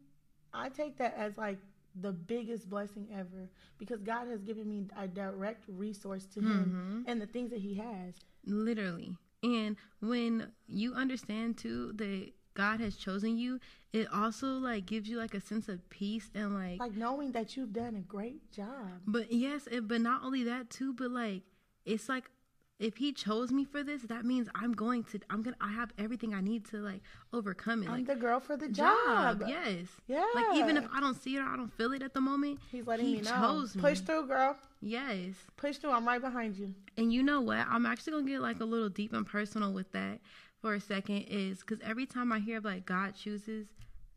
I 0.54 0.70
take 0.70 0.98
that 0.98 1.16
as 1.18 1.38
like 1.38 1.58
the 2.00 2.12
biggest 2.12 2.70
blessing 2.70 3.08
ever 3.14 3.50
because 3.80 4.02
God 4.02 4.28
has 4.28 4.42
given 4.42 4.70
me 4.70 4.86
a 4.98 5.08
direct 5.08 5.64
resource 5.68 6.26
to 6.34 6.40
Him 6.40 7.02
mm-hmm. 7.04 7.10
and 7.10 7.22
the 7.22 7.26
things 7.26 7.50
that 7.52 7.60
He 7.60 7.76
has. 7.76 8.16
Literally. 8.46 9.16
And 9.44 9.76
when 10.00 10.52
you 10.68 10.94
understand 10.94 11.58
too 11.58 11.94
that 11.94 12.32
God 12.54 12.80
has 12.80 12.96
chosen 12.96 13.38
you, 13.38 13.60
it 13.94 14.08
also 14.12 14.48
like 14.48 14.86
gives 14.86 15.08
you 15.08 15.18
like 15.18 15.34
a 15.34 15.42
sense 15.42 15.70
of 15.70 15.88
peace 15.90 16.30
and 16.34 16.56
like 16.56 16.80
like 16.80 16.96
knowing 16.96 17.32
that 17.34 17.56
you've 17.56 17.74
done 17.74 17.96
a 17.96 18.02
great 18.02 18.52
job. 18.52 19.02
But 19.06 19.32
yes, 19.32 19.68
it, 19.70 19.88
but 19.88 20.02
not 20.02 20.24
only 20.24 20.44
that 20.44 20.70
too, 20.70 20.94
but 20.94 21.12
like 21.12 21.44
it's 21.86 22.10
like 22.10 22.30
if 22.80 22.98
he 22.98 23.12
chose 23.12 23.52
me 23.52 23.66
for 23.66 23.84
this, 23.84 24.04
that 24.04 24.24
means 24.24 24.48
I'm 24.54 24.74
going 24.74 25.04
to 25.06 25.20
I'm 25.30 25.42
gonna 25.42 25.56
I 25.60 25.72
have 25.72 25.92
everything 25.98 26.34
I 26.34 26.42
need 26.42 26.66
to 26.70 26.78
like 26.78 27.02
overcome 27.34 27.82
it. 27.84 27.88
I'm 27.88 27.96
like 27.96 28.06
the 28.06 28.16
girl 28.16 28.40
for 28.40 28.56
the 28.56 28.68
job. 28.68 29.40
job. 29.40 29.44
Yes. 29.48 29.88
Yeah. 30.08 30.26
Like 30.36 30.56
even 30.56 30.78
if 30.78 30.86
I 30.94 31.00
don't 31.00 31.22
see 31.22 31.36
it 31.36 31.40
or 31.40 31.46
I 31.46 31.56
don't 31.56 31.74
feel 31.74 31.94
it 31.94 32.04
at 32.04 32.14
the 32.14 32.22
moment, 32.22 32.60
he's 32.72 32.86
letting 32.86 33.08
he 33.08 33.16
me 33.16 33.22
know. 33.22 33.32
chose 33.32 33.76
me. 33.76 33.82
Push 33.82 34.02
through, 34.02 34.28
girl. 34.28 34.56
Yes. 34.82 35.34
Push 35.56 35.78
through. 35.78 35.92
I'm 35.92 36.08
right 36.08 36.22
behind 36.22 36.56
you. 36.56 36.74
And 36.98 37.12
you 37.12 37.24
know 37.24 37.42
what? 37.42 37.66
I'm 37.68 37.86
actually 37.86 38.14
gonna 38.14 38.28
get 38.28 38.42
like 38.42 38.60
a 38.60 38.66
little 38.66 38.90
deep 38.90 39.14
and 39.14 39.26
personal 39.26 39.74
with 39.74 39.92
that 39.94 40.20
for 40.62 40.76
a 40.76 40.80
second, 40.80 41.24
is 41.30 41.60
because 41.60 41.80
every 41.84 42.06
time 42.06 42.32
I 42.32 42.40
hear 42.40 42.60
like 42.60 42.86
God 42.86 43.16
chooses 43.16 43.68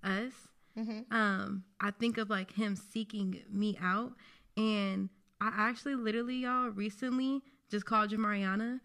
us, 0.02 0.33
mm-hmm. 0.79 1.14
um, 1.14 1.64
I 1.81 1.93
think 1.93 2.19
of 2.19 2.29
like 2.29 2.52
Him 2.52 2.76
seeking 2.76 3.40
me 3.50 3.79
out, 3.81 4.12
and 4.57 5.09
I 5.40 5.50
actually 5.55 5.95
literally 5.95 6.37
y'all 6.37 6.69
recently 6.69 7.43
just 7.70 7.86
called 7.86 8.12
you 8.12 8.18
Mariana, 8.18 8.80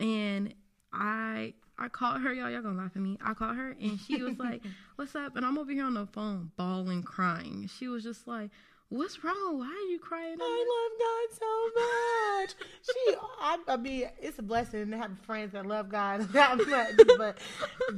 and 0.00 0.54
I 0.92 1.54
I 1.78 1.88
called 1.88 2.22
her, 2.22 2.32
y'all. 2.32 2.50
Y'all 2.50 2.62
gonna 2.62 2.78
laugh 2.78 2.92
at 2.96 3.02
me. 3.02 3.18
I 3.22 3.34
called 3.34 3.56
her, 3.56 3.76
and 3.80 3.98
she 4.00 4.22
was 4.22 4.38
like, 4.38 4.62
"What's 4.96 5.14
up?" 5.14 5.36
And 5.36 5.44
I'm 5.44 5.58
over 5.58 5.72
here 5.72 5.84
on 5.84 5.94
the 5.94 6.06
phone, 6.06 6.50
bawling, 6.56 7.02
crying. 7.02 7.68
She 7.78 7.88
was 7.88 8.02
just 8.02 8.26
like, 8.26 8.50
"What's 8.88 9.22
wrong? 9.22 9.58
Why 9.58 9.66
are 9.66 9.90
you 9.90 9.98
crying?" 9.98 10.36
I 10.40 10.88
love 10.88 10.98
God 10.98 11.38
so 11.38 11.68
much. 11.80 12.68
she, 12.82 13.16
I, 13.40 13.58
I, 13.68 13.76
mean, 13.76 14.08
it's 14.20 14.38
a 14.38 14.42
blessing 14.42 14.90
to 14.90 14.98
have 14.98 15.18
friends 15.20 15.52
that 15.52 15.66
love 15.66 15.88
God 15.88 16.20
that 16.32 16.58
much. 16.66 17.06
But 17.16 17.38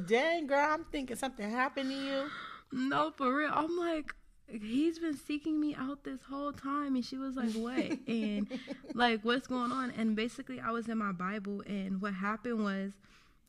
dang, 0.07 0.47
girl, 0.47 0.67
I'm 0.69 0.85
thinking 0.91 1.15
something 1.15 1.49
happened 1.49 1.89
to 1.89 1.95
you. 1.95 2.29
No, 2.71 3.11
for 3.11 3.35
real. 3.35 3.51
I'm 3.53 3.77
like, 3.77 4.13
he's 4.51 4.99
been 4.99 5.17
seeking 5.17 5.59
me 5.59 5.75
out 5.75 6.03
this 6.03 6.19
whole 6.29 6.51
time 6.51 6.95
and 6.95 7.05
she 7.05 7.17
was 7.17 7.35
like 7.35 7.51
what 7.53 7.75
and 8.07 8.47
like 8.93 9.23
what's 9.23 9.47
going 9.47 9.71
on 9.71 9.91
and 9.97 10.15
basically 10.15 10.59
i 10.59 10.71
was 10.71 10.87
in 10.87 10.97
my 10.97 11.11
bible 11.11 11.61
and 11.67 12.01
what 12.01 12.13
happened 12.13 12.63
was 12.63 12.91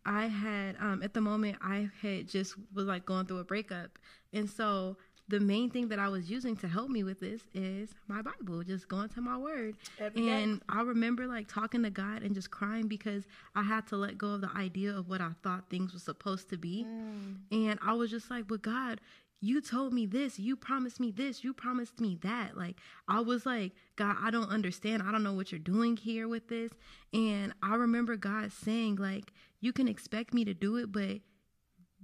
i 0.05 0.27
had 0.27 0.77
um 0.81 1.03
at 1.03 1.15
the 1.15 1.21
moment 1.21 1.57
i 1.63 1.89
had 2.01 2.29
just 2.29 2.55
was 2.75 2.87
like 2.87 3.05
going 3.05 3.27
through 3.27 3.39
a 3.39 3.45
breakup 3.45 3.99
and 4.33 4.49
so 4.49 4.97
the 5.29 5.41
main 5.41 5.71
thing 5.71 5.89
that 5.89 5.99
I 5.99 6.09
was 6.09 6.31
using 6.31 6.57
to 6.57 6.69
help 6.69 6.91
me 6.91 7.05
with 7.05 7.21
this 7.21 7.41
is 7.55 7.95
my 8.09 8.21
Bible, 8.23 8.63
just 8.65 8.89
going 8.89 9.09
to 9.11 9.21
my 9.21 9.39
word. 9.39 9.77
Every 9.99 10.29
and 10.29 10.59
day. 10.59 10.65
I 10.69 10.83
remember 10.83 11.27
like 11.27 11.49
talking 11.49 11.83
to 11.85 11.91
God 11.91 12.23
and 12.23 12.35
just 12.35 12.51
crying 12.51 12.89
because 12.89 13.25
I 13.55 13.63
had 13.63 13.87
to 13.89 13.97
let 13.97 14.19
go 14.19 14.35
of 14.35 14.41
the 14.41 14.51
idea 14.55 14.95
of 14.95 15.09
what 15.09 15.21
I 15.21 15.31
thought 15.43 15.71
things 15.71 15.93
were 15.95 16.01
supposed 16.01 16.51
to 16.51 16.59
be. 16.59 16.85
Mm. 16.87 17.37
And 17.51 17.79
I 17.83 17.95
was 17.95 18.11
just 18.11 18.31
like, 18.31 18.47
but 18.49 18.63
God, 18.63 19.01
you 19.45 19.61
told 19.61 19.93
me 19.93 20.07
this, 20.07 20.39
you 20.39 20.55
promised 20.55 21.01
me 21.01 21.11
this, 21.11 21.43
you 21.43 21.53
promised 21.53 22.01
me 22.01 22.17
that. 22.23 22.57
Like, 22.57 22.77
I 23.09 23.19
was 23.19 23.45
like, 23.45 23.73
God, 23.97 24.15
I 24.23 24.31
don't 24.31 24.49
understand. 24.49 25.03
I 25.03 25.11
don't 25.11 25.25
know 25.25 25.35
what 25.35 25.51
you're 25.51 25.59
doing 25.59 25.97
here 25.97 26.29
with 26.29 26.49
this. 26.49 26.71
And 27.13 27.53
I 27.61 27.75
remember 27.75 28.17
God 28.17 28.53
saying, 28.53 28.97
like, 28.97 29.33
you 29.61 29.73
can 29.73 29.89
expect 29.89 30.33
me 30.33 30.45
to 30.45 30.55
do 30.55 30.77
it, 30.77 30.93
but 30.93 31.19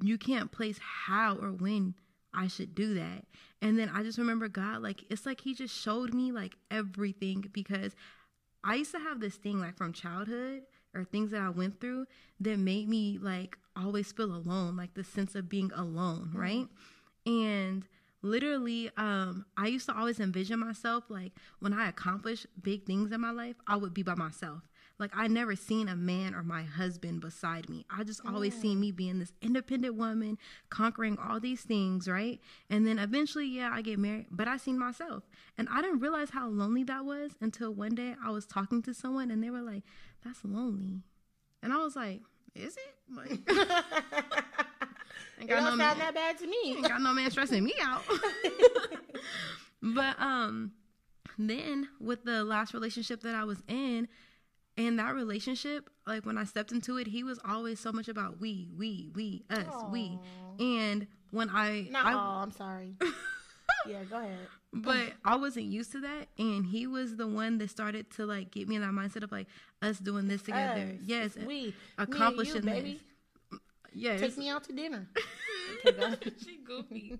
you 0.03 0.19
can't 0.19 0.51
place 0.51 0.81
how 0.83 1.37
or 1.37 1.53
when 1.53 1.95
I 2.35 2.49
should 2.49 2.75
do 2.75 2.95
that. 2.95 3.25
And 3.63 3.79
then 3.79 3.89
I 3.89 4.03
just 4.03 4.19
remember 4.19 4.49
God, 4.49 4.83
like, 4.83 5.05
it's 5.09 5.25
like 5.25 5.41
He 5.41 5.55
just 5.55 5.81
showed 5.81 6.13
me, 6.13 6.33
like, 6.33 6.57
everything 6.73 7.49
because 7.53 7.95
I 8.65 8.75
used 8.75 8.91
to 8.93 8.99
have 8.99 9.21
this 9.21 9.37
thing, 9.37 9.61
like, 9.61 9.77
from 9.77 9.93
childhood 9.93 10.63
or 10.93 11.05
things 11.05 11.31
that 11.31 11.43
I 11.43 11.51
went 11.51 11.81
through 11.81 12.07
that 12.41 12.59
made 12.59 12.89
me, 12.89 13.17
like, 13.23 13.57
always 13.77 14.11
feel 14.11 14.35
alone, 14.35 14.77
like 14.77 14.95
the 14.95 15.05
sense 15.05 15.37
of 15.37 15.49
being 15.49 15.71
alone, 15.73 16.33
right? 16.35 16.65
Mm-hmm 16.65 16.95
and 17.29 17.85
literally, 18.23 18.91
um, 18.97 19.45
I 19.57 19.67
used 19.69 19.87
to 19.87 19.97
always 19.97 20.19
envision 20.19 20.59
myself 20.59 21.05
like 21.09 21.33
when 21.61 21.73
I 21.73 21.89
accomplish 21.89 22.47
big 22.61 22.87
things 22.87 23.13
in 23.13 23.21
my 23.21 23.31
life, 23.31 23.57
I 23.67 23.77
would 23.77 23.95
be 23.95 24.03
by 24.03 24.15
myself. 24.15 24.63
Like 24.99 25.13
I 25.15 25.29
never 25.29 25.55
seen 25.55 25.89
a 25.89 25.95
man 25.95 26.35
or 26.35 26.43
my 26.43 26.63
husband 26.63 27.21
beside 27.21 27.69
me. 27.69 27.85
I 27.89 28.03
just 28.03 28.21
always 28.27 28.59
seen 28.59 28.81
me 28.81 28.91
being 28.91 29.21
this 29.21 29.33
independent 29.41 29.95
woman, 29.95 30.39
conquering 30.71 31.17
all 31.19 31.39
these 31.39 31.61
things, 31.61 32.09
right? 32.09 32.41
And 32.69 32.85
then 32.85 32.99
eventually, 32.99 33.47
yeah, 33.47 33.71
I 33.73 33.83
get 33.83 34.01
married, 34.01 34.27
but 34.31 34.49
I 34.49 34.57
seen 34.57 34.77
myself. 34.77 35.23
And 35.57 35.69
I 35.71 35.83
didn't 35.83 36.01
realize 36.01 36.31
how 36.31 36.49
lonely 36.49 36.83
that 36.85 37.05
was 37.05 37.33
until 37.41 37.73
one 37.73 37.95
day 37.95 38.15
I 38.25 38.31
was 38.31 38.45
talking 38.45 38.83
to 38.83 38.95
someone 38.95 39.31
and 39.31 39.41
they 39.43 39.51
were 39.51 39.63
like, 39.63 39.85
That's 40.25 40.45
lonely. 40.45 41.03
And 41.63 41.73
I 41.73 41.77
was 41.77 41.95
like, 41.95 42.23
Is 42.57 42.77
it? 42.77 42.95
Like 43.15 43.49
Ain't 45.41 45.49
got 45.49 45.59
it 45.59 45.61
don't 45.61 45.79
no 45.79 45.85
sound 45.85 45.99
man, 45.99 45.99
that 45.99 46.15
bad 46.15 46.39
to 46.39 46.47
me. 46.47 46.57
Ain't 46.67 46.89
got 46.89 47.01
no 47.01 47.13
man 47.13 47.31
stressing 47.31 47.65
me 47.65 47.75
out. 47.81 48.03
but 49.83 50.21
um, 50.21 50.73
then 51.39 51.89
with 52.01 52.25
the 52.25 52.45
last 52.45 52.75
relationship 52.75 53.23
that 53.23 53.35
I 53.35 53.45
was 53.45 53.63
in, 53.69 54.09
and 54.77 54.99
that 54.99 55.15
relationship, 55.15 55.91
like 56.07 56.25
when 56.25 56.39
I 56.39 56.45
stepped 56.45 56.73
into 56.73 56.99
it, 56.99 57.09
he 57.09 57.25
was 57.25 57.39
always 57.47 57.81
so 57.81 57.93
much 57.93 58.09
about 58.09 58.41
we, 58.41 58.69
we, 58.77 59.11
we, 59.15 59.45
us, 59.51 59.65
Aww. 59.65 59.91
we. 59.91 60.19
And 60.61 61.07
when 61.31 61.51
I, 61.51 61.89
not 61.91 62.07
I, 62.07 62.13
all, 62.13 62.43
I'm 62.43 62.53
sorry. 62.53 62.95
yeah, 63.87 64.05
go 64.05 64.19
ahead. 64.19 64.39
But 64.73 65.15
I 65.25 65.37
wasn't 65.37 65.67
used 65.67 65.93
to 65.93 66.01
that, 66.01 66.29
and 66.39 66.67
he 66.67 66.87
was 66.87 67.17
the 67.17 67.27
one 67.27 67.59
that 67.59 67.71
started 67.71 68.11
to 68.13 68.27
like 68.27 68.51
get 68.51 68.69
me 68.69 68.77
in 68.77 68.83
that 68.83 68.91
mindset 68.91 69.23
of 69.23 69.33
like 69.33 69.47
us 69.81 69.99
doing 69.99 70.29
this 70.29 70.43
together. 70.43 70.83
Us. 70.83 70.99
Yes, 71.05 71.37
we 71.37 71.75
accomplishing 71.97 72.57
you, 72.69 72.83
this. 72.83 73.01
Yes. 73.93 74.21
Take 74.21 74.39
me 74.39 74.49
out 74.49 74.65
to 74.65 74.73
dinner. 74.73 75.09
she 76.45 76.59
goofy. 76.65 77.19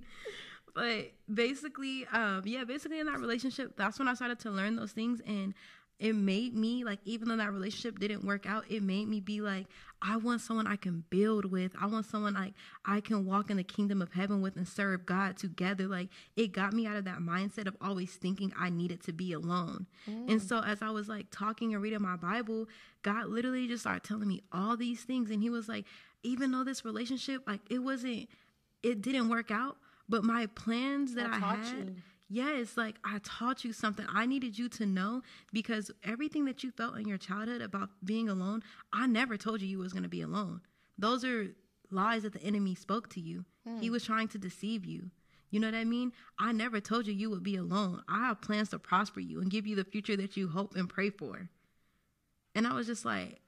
But 0.75 1.13
basically, 1.33 2.07
um, 2.13 2.43
yeah, 2.45 2.65
basically 2.65 3.01
in 3.01 3.07
that 3.07 3.19
relationship, 3.19 3.75
that's 3.77 3.99
when 3.99 4.09
I 4.09 4.15
started 4.15 4.39
to 4.41 4.51
learn 4.51 4.77
those 4.77 4.93
things 4.93 5.21
and 5.27 5.55
it 5.99 6.15
made 6.15 6.55
me 6.55 6.85
like 6.85 7.01
even 7.05 7.29
though 7.29 7.37
that 7.37 7.53
relationship 7.53 7.99
didn't 7.99 8.25
work 8.25 8.47
out 8.47 8.65
it 8.69 8.83
made 8.83 9.09
me 9.09 9.21
be 9.21 9.41
like 9.41 9.67
i 10.03 10.17
want 10.17 10.41
someone 10.41 10.67
i 10.67 10.77
can 10.77 11.05
build 11.11 11.51
with 11.51 11.73
i 11.81 11.87
want 11.87 12.07
someone 12.07 12.35
like 12.35 12.55
i 12.85 13.01
can 13.01 13.25
walk 13.25 13.51
in 13.51 13.57
the 13.57 13.65
kingdom 13.65 14.01
of 14.01 14.13
heaven 14.13 14.41
with 14.41 14.57
and 14.57 14.69
serve 14.69 15.05
god 15.07 15.37
together 15.37 15.87
like 15.87 16.09
it 16.37 16.53
got 16.53 16.73
me 16.73 16.87
out 16.87 16.97
of 16.97 17.05
that 17.05 17.19
mindset 17.19 17.67
of 17.67 17.77
always 17.81 18.15
thinking 18.15 18.53
i 18.59 18.69
needed 18.69 19.03
to 19.03 19.13
be 19.13 19.33
alone 19.33 19.87
mm. 20.09 20.31
and 20.31 20.41
so 20.43 20.61
as 20.61 20.83
i 20.83 20.91
was 20.91 21.09
like 21.09 21.27
talking 21.31 21.75
and 21.75 21.83
reading 21.83 22.03
my 22.03 22.17
bible 22.17 22.67
god 23.03 23.27
literally 23.27 23.67
just 23.67 23.83
started 23.83 24.05
telling 24.05 24.29
me 24.29 24.43
all 24.53 24.77
these 24.77 25.03
things 25.03 25.31
and 25.31 25.43
he 25.43 25.51
was 25.51 25.69
like 25.69 25.85
even 26.23 26.51
though 26.51 26.65
this 26.65 26.85
relationship, 26.85 27.43
like 27.47 27.61
it 27.71 27.79
wasn't, 27.79 28.29
it 28.83 29.03
didn't 29.03 29.29
work 29.29 29.51
out, 29.51 29.77
but 30.09 30.25
my 30.25 30.47
plans 30.47 31.15
that 31.15 31.27
I, 31.27 31.37
I 31.37 31.39
had, 31.39 31.77
you. 31.77 31.95
Yes, 32.29 32.77
like 32.77 32.97
I 33.05 33.19
taught 33.23 33.65
you 33.65 33.73
something 33.73 34.07
I 34.13 34.27
needed 34.27 34.59
you 34.59 34.69
to 34.71 34.87
know 34.87 35.23
because 35.53 35.91
everything 36.05 36.45
that 36.47 36.63
you 36.63 36.71
felt 36.71 36.97
in 36.97 37.09
your 37.09 37.19
childhood 37.19 37.63
about 37.63 37.91
being 38.05 38.29
alone, 38.29 38.63
I 38.93 39.07
never 39.07 39.37
told 39.37 39.61
you 39.61 39.69
you 39.69 39.79
was 39.79 39.93
going 39.93 40.03
to 40.03 40.09
be 40.09 40.23
alone. 40.23 40.61
Those 40.99 41.25
are 41.25 41.49
lies 41.91 42.23
that 42.23 42.33
the 42.33 42.43
enemy 42.43 42.75
spoke 42.75 43.09
to 43.11 43.21
you. 43.21 43.45
Hmm. 43.67 43.81
He 43.81 43.91
was 43.91 44.05
trying 44.05 44.29
to 44.29 44.39
deceive 44.39 44.85
you. 44.85 45.11
You 45.51 45.61
know 45.61 45.69
what 45.69 45.75
I 45.75 45.85
mean? 45.85 46.13
I 46.39 46.53
never 46.53 46.81
told 46.81 47.07
you 47.07 47.15
you 47.15 47.31
would 47.31 47.43
be 47.43 47.57
alone. 47.57 48.03
I 48.09 48.27
have 48.27 48.43
plans 48.43 48.69
to 48.71 48.79
prosper 48.79 49.21
you 49.21 49.41
and 49.41 49.51
give 49.51 49.67
you 49.67 49.77
the 49.77 49.85
future 49.85 50.17
that 50.17 50.37
you 50.37 50.49
hope 50.49 50.77
and 50.77 50.89
pray 50.89 51.11
for. 51.11 51.49
And 52.55 52.67
I 52.67 52.75
was 52.75 52.87
just 52.87 53.05
like, 53.05 53.41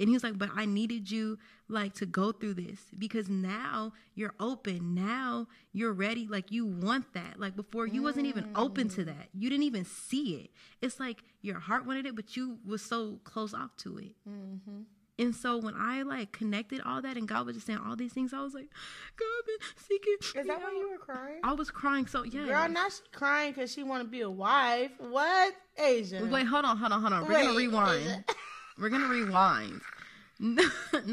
and 0.00 0.08
he 0.08 0.14
was 0.14 0.22
like, 0.22 0.38
but 0.38 0.50
I 0.54 0.64
needed 0.64 1.10
you 1.10 1.38
like 1.68 1.94
to 1.94 2.06
go 2.06 2.32
through 2.32 2.54
this 2.54 2.80
because 2.96 3.28
now 3.28 3.92
you're 4.14 4.34
open. 4.38 4.94
Now 4.94 5.48
you're 5.72 5.92
ready. 5.92 6.26
Like 6.28 6.52
you 6.52 6.66
want 6.66 7.12
that. 7.14 7.38
Like 7.38 7.56
before 7.56 7.86
you 7.86 8.02
wasn't 8.02 8.26
even 8.26 8.50
open 8.54 8.88
to 8.90 9.04
that. 9.04 9.28
You 9.34 9.50
didn't 9.50 9.64
even 9.64 9.84
see 9.84 10.36
it. 10.36 10.50
It's 10.80 11.00
like 11.00 11.24
your 11.42 11.58
heart 11.58 11.86
wanted 11.86 12.06
it, 12.06 12.14
but 12.14 12.36
you 12.36 12.58
was 12.64 12.82
so 12.82 13.18
close 13.24 13.54
off 13.54 13.76
to 13.78 13.98
it. 13.98 14.14
Mm-hmm. 14.28 14.82
And 15.20 15.34
so 15.34 15.58
when 15.58 15.74
I 15.76 16.02
like 16.02 16.30
connected 16.30 16.80
all 16.80 17.02
that 17.02 17.16
and 17.16 17.26
God 17.26 17.44
was 17.46 17.56
just 17.56 17.66
saying 17.66 17.80
all 17.84 17.96
these 17.96 18.12
things, 18.12 18.32
I 18.32 18.40
was 18.40 18.54
like, 18.54 18.68
God, 19.16 19.26
I've 19.38 19.46
been 19.46 19.68
seeking. 19.76 20.16
Is 20.42 20.46
that 20.46 20.62
why 20.62 20.70
you 20.70 20.90
were 20.90 20.98
crying? 20.98 21.40
I 21.42 21.54
was 21.54 21.72
crying. 21.72 22.06
So 22.06 22.22
yeah. 22.22 22.46
Girl, 22.46 22.68
not 22.68 22.92
crying 23.10 23.52
because 23.52 23.72
she 23.72 23.82
want 23.82 24.04
to 24.04 24.08
be 24.08 24.20
a 24.20 24.30
wife. 24.30 24.92
What, 24.98 25.54
Asia? 25.76 26.24
Wait, 26.30 26.46
hold 26.46 26.64
on, 26.64 26.76
hold 26.76 26.92
on, 26.92 27.00
hold 27.00 27.12
on. 27.12 27.22
We're 27.26 27.32
gonna 27.32 27.48
Wait, 27.48 27.66
rewind. 27.66 28.24
We're 28.78 28.88
gonna 28.90 29.08
rewind. 29.08 29.80
no, 30.40 30.62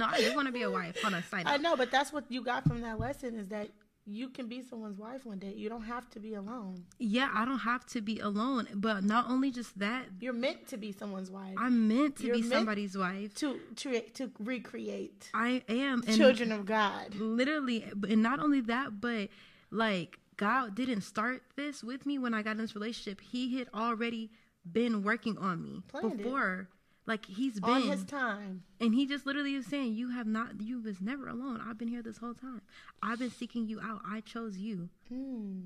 I 0.06 0.20
just 0.22 0.36
want 0.36 0.48
to 0.48 0.52
be 0.54 0.62
a 0.62 0.70
wife. 0.70 1.02
Hold 1.02 1.16
on, 1.16 1.24
side 1.24 1.44
I 1.48 1.58
know, 1.58 1.76
but 1.76 1.90
that's 1.92 2.14
what 2.14 2.26
you 2.30 2.44
got 2.44 2.68
from 2.68 2.82
that 2.82 3.00
lesson 3.00 3.36
is 3.36 3.48
that 3.48 3.70
you 4.08 4.30
can 4.30 4.48
be 4.48 4.62
someone's 4.62 5.00
wife 5.00 5.26
one 5.26 5.40
day. 5.40 5.52
You 5.56 5.68
don't 5.68 5.82
have 5.86 6.08
to 6.12 6.20
be 6.20 6.36
alone. 6.36 6.84
Yeah, 7.00 7.30
I 7.34 7.44
don't 7.44 7.58
have 7.58 7.88
to 7.88 8.02
be 8.02 8.20
alone. 8.20 8.68
But 8.76 9.04
not 9.04 9.28
only 9.28 9.50
just 9.50 9.80
that, 9.80 10.06
You're 10.20 10.32
meant 10.34 10.68
to 10.68 10.78
be 10.78 10.92
someone's 10.92 11.32
wife. 11.32 11.56
I'm 11.58 11.88
meant 11.88 12.18
to 12.18 12.26
You're 12.28 12.36
be 12.36 12.42
meant- 12.42 12.54
somebody's 12.54 12.96
wife. 12.96 13.34
to 13.36 13.60
to 13.78 14.00
to 14.02 14.32
recreate 14.38 15.32
I 15.34 15.64
am. 15.68 16.04
Children 16.04 16.52
of 16.52 16.68
God. 16.68 17.16
literally 17.16 17.84
and 18.08 18.22
not 18.22 18.40
only 18.40 18.62
that 18.62 19.02
but 19.02 19.30
like 19.72 20.20
god 20.38 20.76
didn't 20.76 21.02
start 21.02 21.42
this 21.56 21.82
with 21.84 22.06
me 22.06 22.20
when 22.20 22.34
i 22.34 22.42
got 22.44 22.52
in 22.52 22.58
this 22.58 22.76
relationship 22.76 23.20
he 23.22 23.58
had 23.58 23.68
already 23.74 24.30
been 24.72 25.02
working 25.02 25.38
on 25.38 25.64
me 25.64 25.82
Planned 25.88 26.20
it. 26.20 26.68
Like 27.08 27.26
he's 27.26 27.60
been 27.60 27.82
his 27.84 28.04
time. 28.04 28.64
and 28.80 28.94
he 28.96 29.06
just 29.06 29.26
literally 29.26 29.54
is 29.56 29.66
saying 29.68 29.94
you 29.94 30.10
have 30.10 30.28
not 30.28 30.60
you 30.62 30.82
was 30.82 31.00
never 31.02 31.28
alone 31.28 31.62
i've 31.68 31.78
been 31.78 31.88
here 31.88 32.02
this 32.02 32.18
whole 32.18 32.34
time 32.34 32.62
i've 33.04 33.20
been 33.20 33.30
seeking 33.32 33.68
you 33.68 33.80
out 33.82 34.02
i 34.08 34.22
chose 34.22 34.58
you 34.58 34.90
Hmm. 35.10 35.62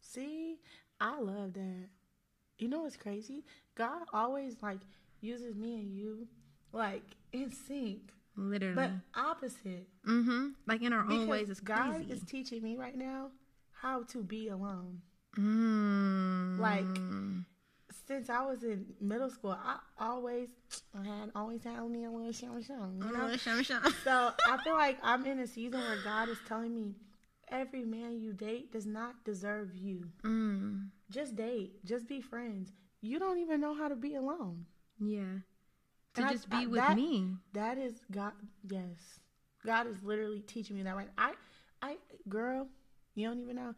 See, 0.00 0.56
I 1.00 1.20
love 1.20 1.52
that. 1.54 1.88
You 2.58 2.68
know 2.68 2.82
what's 2.82 2.96
crazy? 2.96 3.44
God 3.76 4.02
always 4.12 4.56
like 4.62 4.80
uses 5.20 5.54
me 5.54 5.74
and 5.80 5.92
you 5.92 6.26
like 6.72 7.02
in 7.32 7.50
sync, 7.52 8.10
literally 8.36 8.74
but 8.74 8.90
opposite. 9.20 9.86
mm-hmm 10.06 10.48
like 10.66 10.82
in 10.82 10.92
our 10.92 11.04
own 11.10 11.26
ways 11.28 11.50
it's 11.50 11.60
God 11.60 11.90
crazy 11.92 12.12
is 12.12 12.22
teaching 12.22 12.62
me 12.62 12.76
right 12.76 12.96
now 12.96 13.30
how 13.72 14.02
to 14.04 14.22
be 14.22 14.48
alone. 14.48 15.02
mm. 15.36 16.58
Like 16.58 16.84
since 18.08 18.28
I 18.30 18.44
was 18.44 18.64
in 18.64 18.86
middle 19.00 19.30
school, 19.30 19.52
I 19.52 19.76
always 20.00 20.48
I 20.98 21.04
had 21.06 21.30
always 21.36 21.62
had 21.62 21.78
only 21.78 22.04
a 22.04 22.10
little 22.10 22.32
show 22.32 22.60
show. 22.60 22.90
You 22.96 23.12
know? 23.12 23.28
So 24.04 24.32
I 24.48 24.56
feel 24.64 24.74
like 24.74 24.98
I'm 25.02 25.24
in 25.26 25.38
a 25.40 25.46
season 25.46 25.80
where 25.80 25.98
God 26.02 26.28
is 26.30 26.38
telling 26.48 26.74
me 26.74 26.94
every 27.50 27.84
man 27.84 28.18
you 28.20 28.32
date 28.32 28.72
does 28.72 28.86
not 28.86 29.24
deserve 29.24 29.74
you. 29.76 30.04
mm. 30.24 30.88
Just 31.10 31.36
date. 31.36 31.84
Just 31.84 32.06
be 32.08 32.20
friends. 32.20 32.72
You 33.00 33.18
don't 33.18 33.38
even 33.38 33.60
know 33.60 33.74
how 33.74 33.88
to 33.88 33.96
be 33.96 34.14
alone. 34.16 34.66
yeah 34.98 35.38
to 36.14 36.20
And 36.22 36.24
I- 36.26 36.32
just 36.32 36.48
be 36.50 36.56
I- 36.56 36.66
with 36.66 36.80
that- 36.80 36.96
me 36.96 37.36
That 37.52 37.78
is 37.78 37.94
God. 38.10 38.32
Yes, 38.68 39.20
God 39.64 39.86
is 39.86 40.02
literally 40.02 40.40
teaching 40.40 40.76
me 40.76 40.82
that. 40.82 40.96
Right. 40.96 41.10
I, 41.18 41.32
I, 41.82 41.96
girl, 42.28 42.68
you 43.14 43.28
don't 43.28 43.40
even 43.40 43.56
know. 43.56 43.74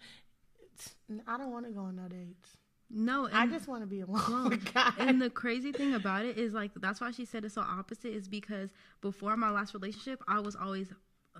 I 1.26 1.36
don't 1.36 1.50
want 1.52 1.66
to 1.66 1.72
go 1.72 1.80
on 1.80 1.96
no 1.96 2.08
dates. 2.08 2.56
No 2.90 3.26
and 3.26 3.36
I 3.36 3.46
just 3.46 3.68
want 3.68 3.82
to 3.82 3.86
be 3.86 4.00
alone 4.00 4.48
with 4.50 4.72
God. 4.74 4.92
And 4.98 5.22
the 5.22 5.30
crazy 5.30 5.72
thing 5.72 5.94
about 5.94 6.24
it 6.24 6.36
is 6.36 6.52
like 6.52 6.72
that's 6.76 7.00
why 7.00 7.10
she 7.12 7.24
said 7.24 7.44
it's 7.44 7.54
so 7.54 7.60
opposite 7.62 8.12
is 8.12 8.28
because 8.28 8.70
before 9.00 9.36
my 9.36 9.50
last 9.50 9.74
relationship, 9.74 10.22
I 10.26 10.40
was 10.40 10.56
always 10.56 10.92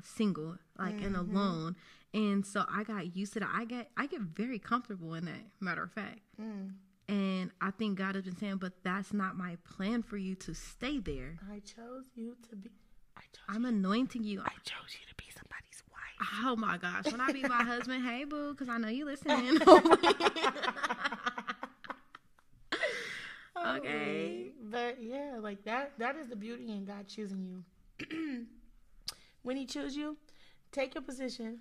single, 0.02 0.56
like 0.78 1.00
and 1.02 1.16
Mm-hmm. 1.16 1.36
alone. 1.36 1.76
And 2.14 2.44
so 2.44 2.64
I 2.68 2.82
got 2.84 3.14
used 3.16 3.34
to 3.34 3.40
that. 3.40 3.50
I 3.52 3.64
get 3.64 3.90
I 3.96 4.06
get 4.06 4.20
very 4.20 4.58
comfortable 4.58 5.14
in 5.14 5.24
that, 5.26 5.42
matter 5.60 5.82
of 5.82 5.92
fact. 5.92 6.20
Mm. 6.40 6.72
And 7.08 7.50
I 7.60 7.70
think 7.72 7.98
God 7.98 8.14
has 8.14 8.24
been 8.24 8.36
saying, 8.36 8.58
but 8.58 8.72
that's 8.84 9.12
not 9.12 9.36
my 9.36 9.56
plan 9.64 10.02
for 10.02 10.16
you 10.16 10.36
to 10.36 10.54
stay 10.54 10.98
there. 10.98 11.38
I 11.52 11.58
chose 11.58 12.04
you 12.14 12.36
to 12.50 12.56
be. 12.56 12.70
I 13.16 13.22
chose. 13.22 13.44
I'm 13.48 13.64
anointing 13.64 14.22
you. 14.22 14.40
I 14.40 14.50
chose 14.64 14.92
you 14.92 15.06
to 15.08 15.14
be 15.16 15.24
somebody's 15.34 15.82
wife. 15.90 16.28
Oh 16.44 16.54
my 16.56 16.78
gosh. 16.78 17.10
When 17.10 17.20
I 17.20 17.32
be 17.32 17.42
my 17.42 17.62
husband, 17.64 18.04
hey 18.04 18.24
boo, 18.24 18.52
because 18.52 18.68
I 18.68 18.78
know 18.78 18.88
you 18.88 19.04
listening. 19.06 19.58
Okay. 23.90 24.46
But 24.62 24.98
yeah, 25.02 25.38
like 25.40 25.64
that 25.64 25.92
that 25.98 26.16
is 26.16 26.28
the 26.28 26.36
beauty 26.36 26.70
in 26.70 26.84
God 26.84 27.06
choosing 27.08 27.44
you. 27.44 27.64
when 29.42 29.56
he 29.56 29.66
chooses 29.66 29.96
you, 29.96 30.16
take 30.72 30.94
your 30.94 31.02
position, 31.02 31.58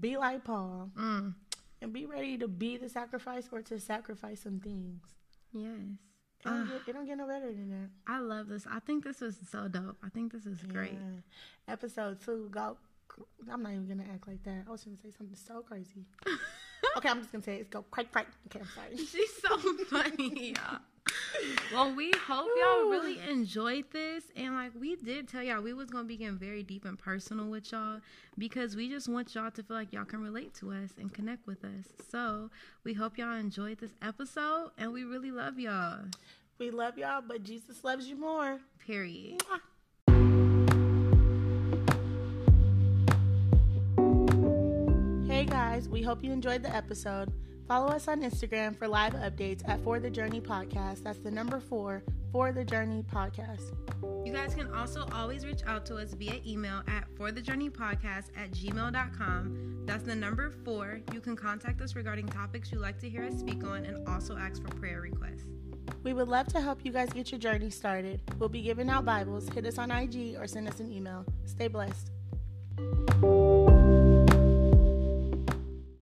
be 0.00 0.16
like 0.16 0.44
Paul, 0.44 0.90
Mm, 0.96 1.34
and 1.82 1.92
be 1.92 2.06
ready 2.06 2.38
to 2.38 2.48
be 2.48 2.76
the 2.76 2.88
sacrifice 2.88 3.48
or 3.52 3.62
to 3.62 3.78
sacrifice 3.80 4.40
some 4.40 4.60
things. 4.60 5.02
yes. 5.52 5.70
It 6.42 6.44
don't, 6.48 6.62
Ah. 6.62 6.64
get, 6.72 6.88
it 6.88 6.92
don't 6.94 7.04
get 7.06 7.18
no 7.18 7.26
better 7.26 7.52
than 7.52 7.68
that. 7.68 7.90
I 8.06 8.18
love 8.20 8.48
this. 8.48 8.66
I 8.66 8.78
think 8.80 9.04
this 9.04 9.20
was 9.20 9.36
so 9.50 9.68
dope. 9.68 9.98
I 10.02 10.08
think 10.08 10.32
this 10.32 10.46
is 10.46 10.62
great. 10.62 10.96
Episode 11.68 12.18
two, 12.24 12.48
go. 12.50 12.78
I'm 13.52 13.62
not 13.62 13.72
even 13.72 13.86
gonna 13.86 14.08
act 14.10 14.26
like 14.26 14.42
that. 14.44 14.64
I 14.66 14.70
was 14.70 14.82
gonna 14.84 14.96
say 14.96 15.10
something 15.10 15.36
so 15.36 15.60
crazy. 15.60 16.06
okay, 16.96 17.10
I'm 17.10 17.18
just 17.20 17.30
gonna 17.30 17.44
say 17.44 17.56
it. 17.56 17.60
It's 17.62 17.68
go 17.68 17.82
crack 17.90 18.10
crack. 18.10 18.28
Okay, 18.46 18.60
I'm 18.60 18.68
sorry. 18.74 18.96
She's 18.96 19.36
so 19.42 19.58
funny. 19.90 20.54
y'all. 20.56 20.78
Well, 21.72 21.94
we 21.94 22.12
hope 22.26 22.48
y'all 22.58 22.90
really 22.90 23.20
enjoyed 23.28 23.84
this, 23.92 24.24
and 24.36 24.54
like 24.54 24.72
we 24.78 24.96
did 24.96 25.28
tell 25.28 25.42
y'all, 25.42 25.62
we 25.62 25.72
was 25.72 25.88
gonna 25.88 26.04
be 26.04 26.16
getting 26.16 26.38
very 26.38 26.62
deep 26.62 26.84
and 26.84 26.98
personal 26.98 27.46
with 27.46 27.70
y'all 27.70 28.00
because 28.36 28.74
we 28.74 28.88
just 28.88 29.08
want 29.08 29.34
y'all 29.34 29.50
to 29.52 29.62
feel 29.62 29.76
like 29.76 29.92
y'all 29.92 30.04
can 30.04 30.22
relate 30.22 30.52
to 30.54 30.72
us 30.72 30.90
and 30.98 31.12
connect 31.12 31.46
with 31.46 31.64
us. 31.64 31.86
So 32.10 32.50
we 32.84 32.94
hope 32.94 33.16
y'all 33.18 33.36
enjoyed 33.36 33.78
this 33.78 33.92
episode, 34.02 34.70
and 34.78 34.92
we 34.92 35.04
really 35.04 35.30
love 35.30 35.58
y'all. 35.58 36.06
We 36.58 36.70
love 36.70 36.98
y'all, 36.98 37.22
but 37.26 37.44
Jesus 37.44 37.84
loves 37.84 38.08
you 38.08 38.16
more. 38.16 38.58
Period. 38.84 39.42
Hey 45.28 45.44
guys, 45.46 45.88
we 45.88 46.02
hope 46.02 46.24
you 46.24 46.32
enjoyed 46.32 46.62
the 46.62 46.74
episode. 46.74 47.32
Follow 47.70 47.86
us 47.86 48.08
on 48.08 48.20
Instagram 48.22 48.76
for 48.76 48.88
live 48.88 49.12
updates 49.12 49.62
at 49.68 49.80
For 49.84 50.00
the 50.00 50.10
Journey 50.10 50.40
Podcast. 50.40 51.04
That's 51.04 51.20
the 51.20 51.30
number 51.30 51.60
four, 51.60 52.02
For 52.32 52.50
the 52.50 52.64
Journey 52.64 53.04
Podcast. 53.04 53.70
You 54.26 54.32
guys 54.32 54.56
can 54.56 54.74
also 54.74 55.06
always 55.12 55.46
reach 55.46 55.60
out 55.64 55.86
to 55.86 55.94
us 55.94 56.12
via 56.14 56.40
email 56.44 56.82
at 56.88 57.04
forthejourneypodcast 57.14 58.30
at 58.36 58.50
gmail.com. 58.50 59.84
That's 59.86 60.02
the 60.02 60.16
number 60.16 60.50
four. 60.64 60.98
You 61.14 61.20
can 61.20 61.36
contact 61.36 61.80
us 61.80 61.94
regarding 61.94 62.26
topics 62.26 62.72
you'd 62.72 62.80
like 62.80 62.98
to 63.02 63.08
hear 63.08 63.22
us 63.22 63.38
speak 63.38 63.62
on 63.62 63.84
and 63.84 64.04
also 64.08 64.36
ask 64.36 64.60
for 64.60 64.74
prayer 64.74 65.00
requests. 65.00 65.46
We 66.02 66.12
would 66.12 66.26
love 66.26 66.48
to 66.48 66.60
help 66.60 66.84
you 66.84 66.90
guys 66.90 67.10
get 67.10 67.30
your 67.30 67.38
journey 67.38 67.70
started. 67.70 68.20
We'll 68.40 68.48
be 68.48 68.62
giving 68.62 68.90
out 68.90 69.04
Bibles. 69.04 69.48
Hit 69.48 69.64
us 69.64 69.78
on 69.78 69.92
IG 69.92 70.34
or 70.40 70.48
send 70.48 70.66
us 70.66 70.80
an 70.80 70.90
email. 70.90 71.24
Stay 71.44 71.68
blessed. 71.68 72.10